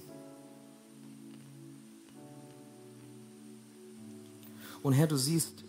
Und 4.84 4.94
Herr, 4.94 5.08
du 5.08 5.18
siehst 5.18 5.64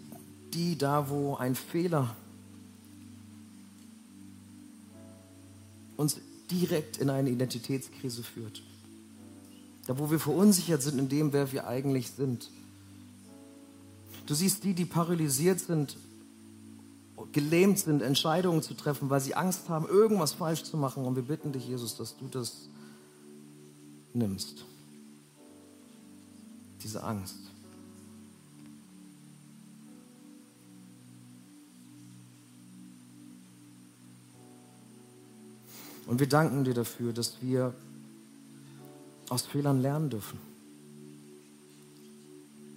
die 0.55 0.77
da, 0.77 1.09
wo 1.09 1.37
ein 1.37 1.55
Fehler 1.55 2.14
uns 5.97 6.21
direkt 6.51 6.97
in 6.99 7.11
eine 7.11 7.31
Identitätskrise 7.31 8.23
führt. 8.23 8.62
Da, 9.87 9.99
wo 9.99 10.11
wir 10.11 10.21
verunsichert 10.21 10.83
sind 10.83 10.99
in 10.99 11.09
dem, 11.09 11.33
wer 11.33 11.53
wir 11.53 11.66
eigentlich 11.66 12.11
sind. 12.11 12.51
Du 14.27 14.35
siehst 14.35 14.64
die, 14.64 14.75
die 14.75 14.85
paralysiert 14.85 15.61
sind, 15.61 15.97
gelähmt 17.33 17.79
sind, 17.79 18.03
Entscheidungen 18.03 18.62
zu 18.62 18.75
treffen, 18.75 19.11
weil 19.11 19.21
sie 19.21 19.35
Angst 19.35 19.68
haben, 19.68 19.87
irgendwas 19.87 20.33
falsch 20.33 20.64
zu 20.64 20.77
machen. 20.77 21.05
Und 21.05 21.16
wir 21.16 21.23
bitten 21.23 21.53
dich, 21.53 21.66
Jesus, 21.66 21.97
dass 21.97 22.16
du 22.16 22.29
das 22.29 22.68
nimmst. 24.14 24.64
Diese 26.83 27.03
Angst. 27.03 27.37
Und 36.09 36.21
wir 36.21 36.27
danken 36.27 36.64
dir 36.64 36.73
dafür, 36.73 37.12
dass 37.12 37.42
wir 37.42 37.75
aus 39.29 39.44
Fehlern 39.44 39.83
lernen 39.83 40.09
dürfen. 40.09 40.38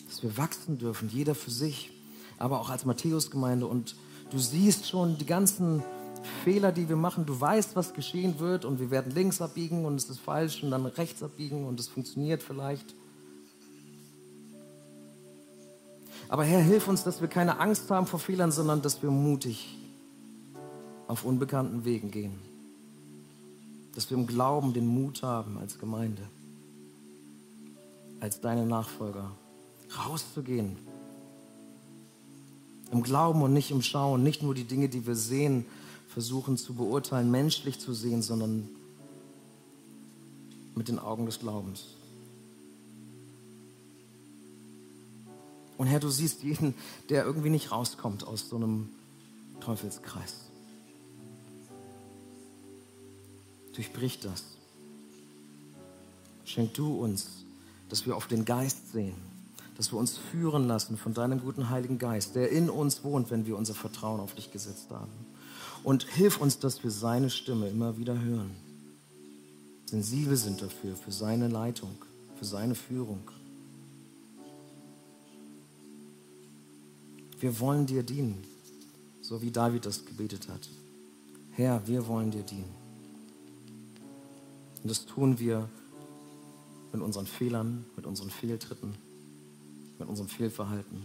Dass 0.10 0.22
wir 0.22 0.36
wachsen 0.36 0.78
dürfen, 0.78 1.08
jeder 1.08 1.34
für 1.34 1.50
sich, 1.50 1.92
aber 2.38 2.60
auch 2.60 2.70
als 2.70 2.84
Matthäusgemeinde. 2.84 3.68
Und 3.68 3.96
du 4.32 4.38
siehst 4.38 4.86
schon 4.86 5.18
die 5.18 5.26
ganzen 5.26 5.82
Fehler, 6.44 6.74
die 6.74 6.90
wir 6.90 6.98
machen. 6.98 7.26
Du 7.26 7.40
weißt, 7.40 7.78
was 7.78 7.94
geschehen 7.94 8.38
wird 8.40 8.66
und 8.66 8.82
wir 8.82 8.92
werden 8.92 9.16
links 9.16 9.42
abbiegen 9.42 9.86
und 9.86 9.96
es 9.96 10.10
ist 10.10 10.20
falsch 10.20 10.62
und 10.62 10.72
dann 10.72 10.86
rechts 10.86 11.24
abbiegen 11.24 11.66
und 11.66 11.80
es 11.80 11.88
funktioniert 11.88 12.44
vielleicht. 12.44 12.94
Aber 16.28 16.44
Herr, 16.44 16.60
hilf 16.60 16.90
uns, 16.90 17.06
dass 17.06 17.22
wir 17.22 17.30
keine 17.30 17.62
Angst 17.62 17.90
haben 17.92 18.08
vor 18.08 18.20
Fehlern, 18.20 18.52
sondern 18.52 18.82
dass 18.82 19.02
wir 19.02 19.10
mutig 19.10 19.78
auf 21.08 21.24
unbekannten 21.24 21.86
Wegen 21.86 22.12
gehen 22.12 22.51
dass 23.96 24.10
wir 24.10 24.18
im 24.18 24.28
Glauben 24.28 24.74
den 24.74 24.88
Mut 24.88 25.24
haben 25.24 25.58
als 25.58 25.78
Gemeinde, 25.80 26.24
als 28.20 28.40
deine 28.40 28.66
Nachfolger, 28.66 29.32
rauszugehen. 29.98 30.78
Im 32.92 33.04
Glauben 33.04 33.42
und 33.42 33.54
nicht 33.54 33.72
im 33.72 33.82
Schauen, 33.82 34.24
nicht 34.24 34.44
nur 34.44 34.54
die 34.54 34.66
Dinge, 34.66 34.90
die 34.90 35.06
wir 35.06 35.16
sehen, 35.16 35.66
versuchen 36.10 36.58
zu 36.58 36.74
beurteilen, 36.74 37.32
menschlich 37.32 37.80
zu 37.80 37.94
sehen, 37.94 38.22
sondern 38.22 38.68
mit 40.76 40.88
den 40.88 41.00
Augen 41.00 41.26
des 41.26 41.40
Glaubens. 41.40 41.96
Und 45.78 45.88
Herr, 45.88 46.00
du 46.00 46.10
siehst 46.10 46.44
jeden, 46.44 46.76
der 47.10 47.26
irgendwie 47.26 47.50
nicht 47.50 47.72
rauskommt 47.72 48.26
aus 48.28 48.50
so 48.50 48.58
einem 48.58 48.90
Teufelskreis. 49.62 50.51
Durchbrich 53.74 54.20
das. 54.20 54.44
Schenk 56.46 56.74
du 56.74 56.96
uns, 56.96 57.28
dass 57.90 58.06
wir 58.06 58.16
auf 58.16 58.28
den 58.28 58.46
Geist 58.46 58.92
sehen, 58.92 59.16
dass 59.78 59.92
wir 59.92 60.00
uns 60.00 60.18
führen 60.18 60.68
lassen 60.68 60.98
von 60.98 61.14
deinem 61.14 61.40
guten 61.40 61.70
Heiligen 61.70 61.98
Geist, 61.98 62.36
der 62.36 62.50
in 62.50 62.70
uns 62.70 63.04
wohnt, 63.04 63.32
wenn 63.32 63.46
wir 63.46 63.58
unser 63.58 63.74
Vertrauen 63.74 64.20
auf 64.20 64.36
dich 64.36 64.52
gesetzt 64.52 64.88
haben. 64.90 65.12
Und 65.84 66.04
hilf 66.04 66.40
uns, 66.40 66.60
dass 66.60 66.84
wir 66.84 66.92
seine 66.92 67.30
Stimme 67.30 67.68
immer 67.68 67.98
wieder 67.98 68.20
hören. 68.20 68.52
Sensibel 69.86 70.38
sind 70.38 70.62
dafür, 70.62 70.96
für 70.96 71.12
seine 71.12 71.48
Leitung, 71.48 71.96
für 72.38 72.46
seine 72.46 72.76
Führung. 72.76 73.30
Wir 77.40 77.60
wollen 77.60 77.88
dir 77.88 78.04
dienen, 78.04 78.44
so 79.22 79.42
wie 79.42 79.52
David 79.52 79.86
das 79.86 80.06
gebetet 80.06 80.48
hat. 80.48 80.70
Herr, 81.52 81.86
wir 81.88 82.08
wollen 82.08 82.32
dir 82.32 82.44
dienen. 82.44 82.81
Und 84.84 84.90
das 84.90 85.06
tun 85.06 85.40
wir 85.40 85.70
mit 86.92 87.02
unseren 87.02 87.28
Fehlern, 87.28 87.86
mit 87.96 88.06
unseren 88.06 88.30
Fehltritten, 88.30 88.96
mit 90.00 90.08
unserem 90.08 90.30
Fehlverhalten. 90.30 91.04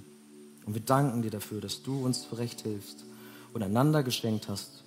Und 0.64 0.74
wir 0.74 0.80
danken 0.80 1.22
dir 1.22 1.30
dafür, 1.30 1.60
dass 1.60 1.82
du 1.82 2.04
uns 2.04 2.28
zurecht 2.28 2.62
hilfst 2.62 3.04
und 3.52 3.62
einander 3.62 4.02
geschenkt 4.02 4.48
hast, 4.48 4.82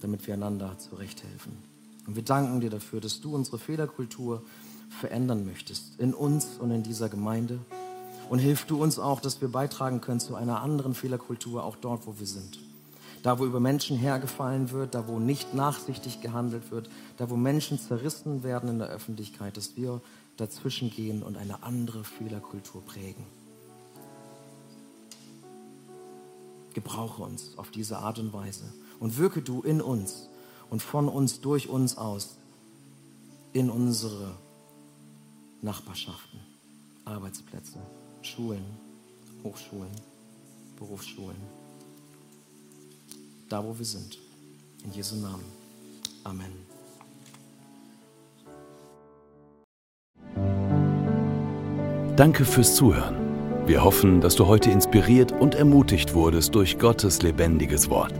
damit 0.00 0.26
wir 0.26 0.34
einander 0.34 0.76
zurechthelfen. 0.78 1.52
Und 2.06 2.16
wir 2.16 2.24
danken 2.24 2.60
dir 2.60 2.70
dafür, 2.70 3.00
dass 3.00 3.20
du 3.20 3.34
unsere 3.34 3.58
Fehlerkultur 3.58 4.42
verändern 5.00 5.44
möchtest, 5.46 5.98
in 5.98 6.14
uns 6.14 6.58
und 6.58 6.70
in 6.70 6.82
dieser 6.82 7.08
Gemeinde. 7.08 7.58
Und 8.28 8.38
hilf 8.38 8.64
du 8.66 8.82
uns 8.82 8.98
auch, 8.98 9.20
dass 9.20 9.40
wir 9.40 9.48
beitragen 9.48 10.00
können 10.00 10.20
zu 10.20 10.34
einer 10.34 10.60
anderen 10.60 10.94
Fehlerkultur, 10.94 11.64
auch 11.64 11.76
dort, 11.76 12.06
wo 12.06 12.18
wir 12.18 12.26
sind. 12.26 12.58
Da, 13.28 13.38
wo 13.38 13.44
über 13.44 13.60
Menschen 13.60 13.98
hergefallen 13.98 14.70
wird, 14.70 14.94
da, 14.94 15.06
wo 15.06 15.18
nicht 15.18 15.52
nachsichtig 15.52 16.22
gehandelt 16.22 16.70
wird, 16.70 16.88
da, 17.18 17.28
wo 17.28 17.36
Menschen 17.36 17.78
zerrissen 17.78 18.42
werden 18.42 18.70
in 18.70 18.78
der 18.78 18.88
Öffentlichkeit, 18.88 19.58
dass 19.58 19.76
wir 19.76 20.00
dazwischen 20.38 20.88
gehen 20.88 21.22
und 21.22 21.36
eine 21.36 21.62
andere 21.62 22.04
Fehlerkultur 22.04 22.82
prägen. 22.86 23.26
Gebrauche 26.72 27.22
uns 27.22 27.58
auf 27.58 27.70
diese 27.70 27.98
Art 27.98 28.18
und 28.18 28.32
Weise 28.32 28.64
und 28.98 29.18
wirke 29.18 29.42
du 29.42 29.60
in 29.60 29.82
uns 29.82 30.30
und 30.70 30.82
von 30.82 31.06
uns, 31.06 31.42
durch 31.42 31.68
uns 31.68 31.98
aus, 31.98 32.38
in 33.52 33.68
unsere 33.68 34.38
Nachbarschaften, 35.60 36.40
Arbeitsplätze, 37.04 37.78
Schulen, 38.22 38.64
Hochschulen, 39.44 39.92
Berufsschulen. 40.78 41.57
Da, 43.48 43.64
wo 43.64 43.78
wir 43.78 43.86
sind. 43.86 44.18
In 44.84 44.92
Jesu 44.92 45.16
Namen. 45.16 45.44
Amen. 46.24 46.52
Danke 52.16 52.44
fürs 52.44 52.74
Zuhören. 52.74 53.16
Wir 53.66 53.82
hoffen, 53.84 54.20
dass 54.20 54.34
du 54.34 54.46
heute 54.46 54.70
inspiriert 54.70 55.32
und 55.32 55.54
ermutigt 55.54 56.14
wurdest 56.14 56.54
durch 56.54 56.78
Gottes 56.78 57.22
lebendiges 57.22 57.88
Wort. 57.90 58.12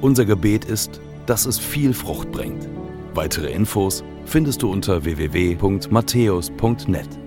Unser 0.00 0.24
Gebet 0.24 0.64
ist, 0.64 1.00
dass 1.26 1.44
es 1.46 1.58
viel 1.58 1.92
Frucht 1.94 2.32
bringt. 2.32 2.68
Weitere 3.14 3.52
Infos 3.52 4.02
findest 4.24 4.62
du 4.62 4.72
unter 4.72 5.04
www.matthäus.net. 5.04 7.19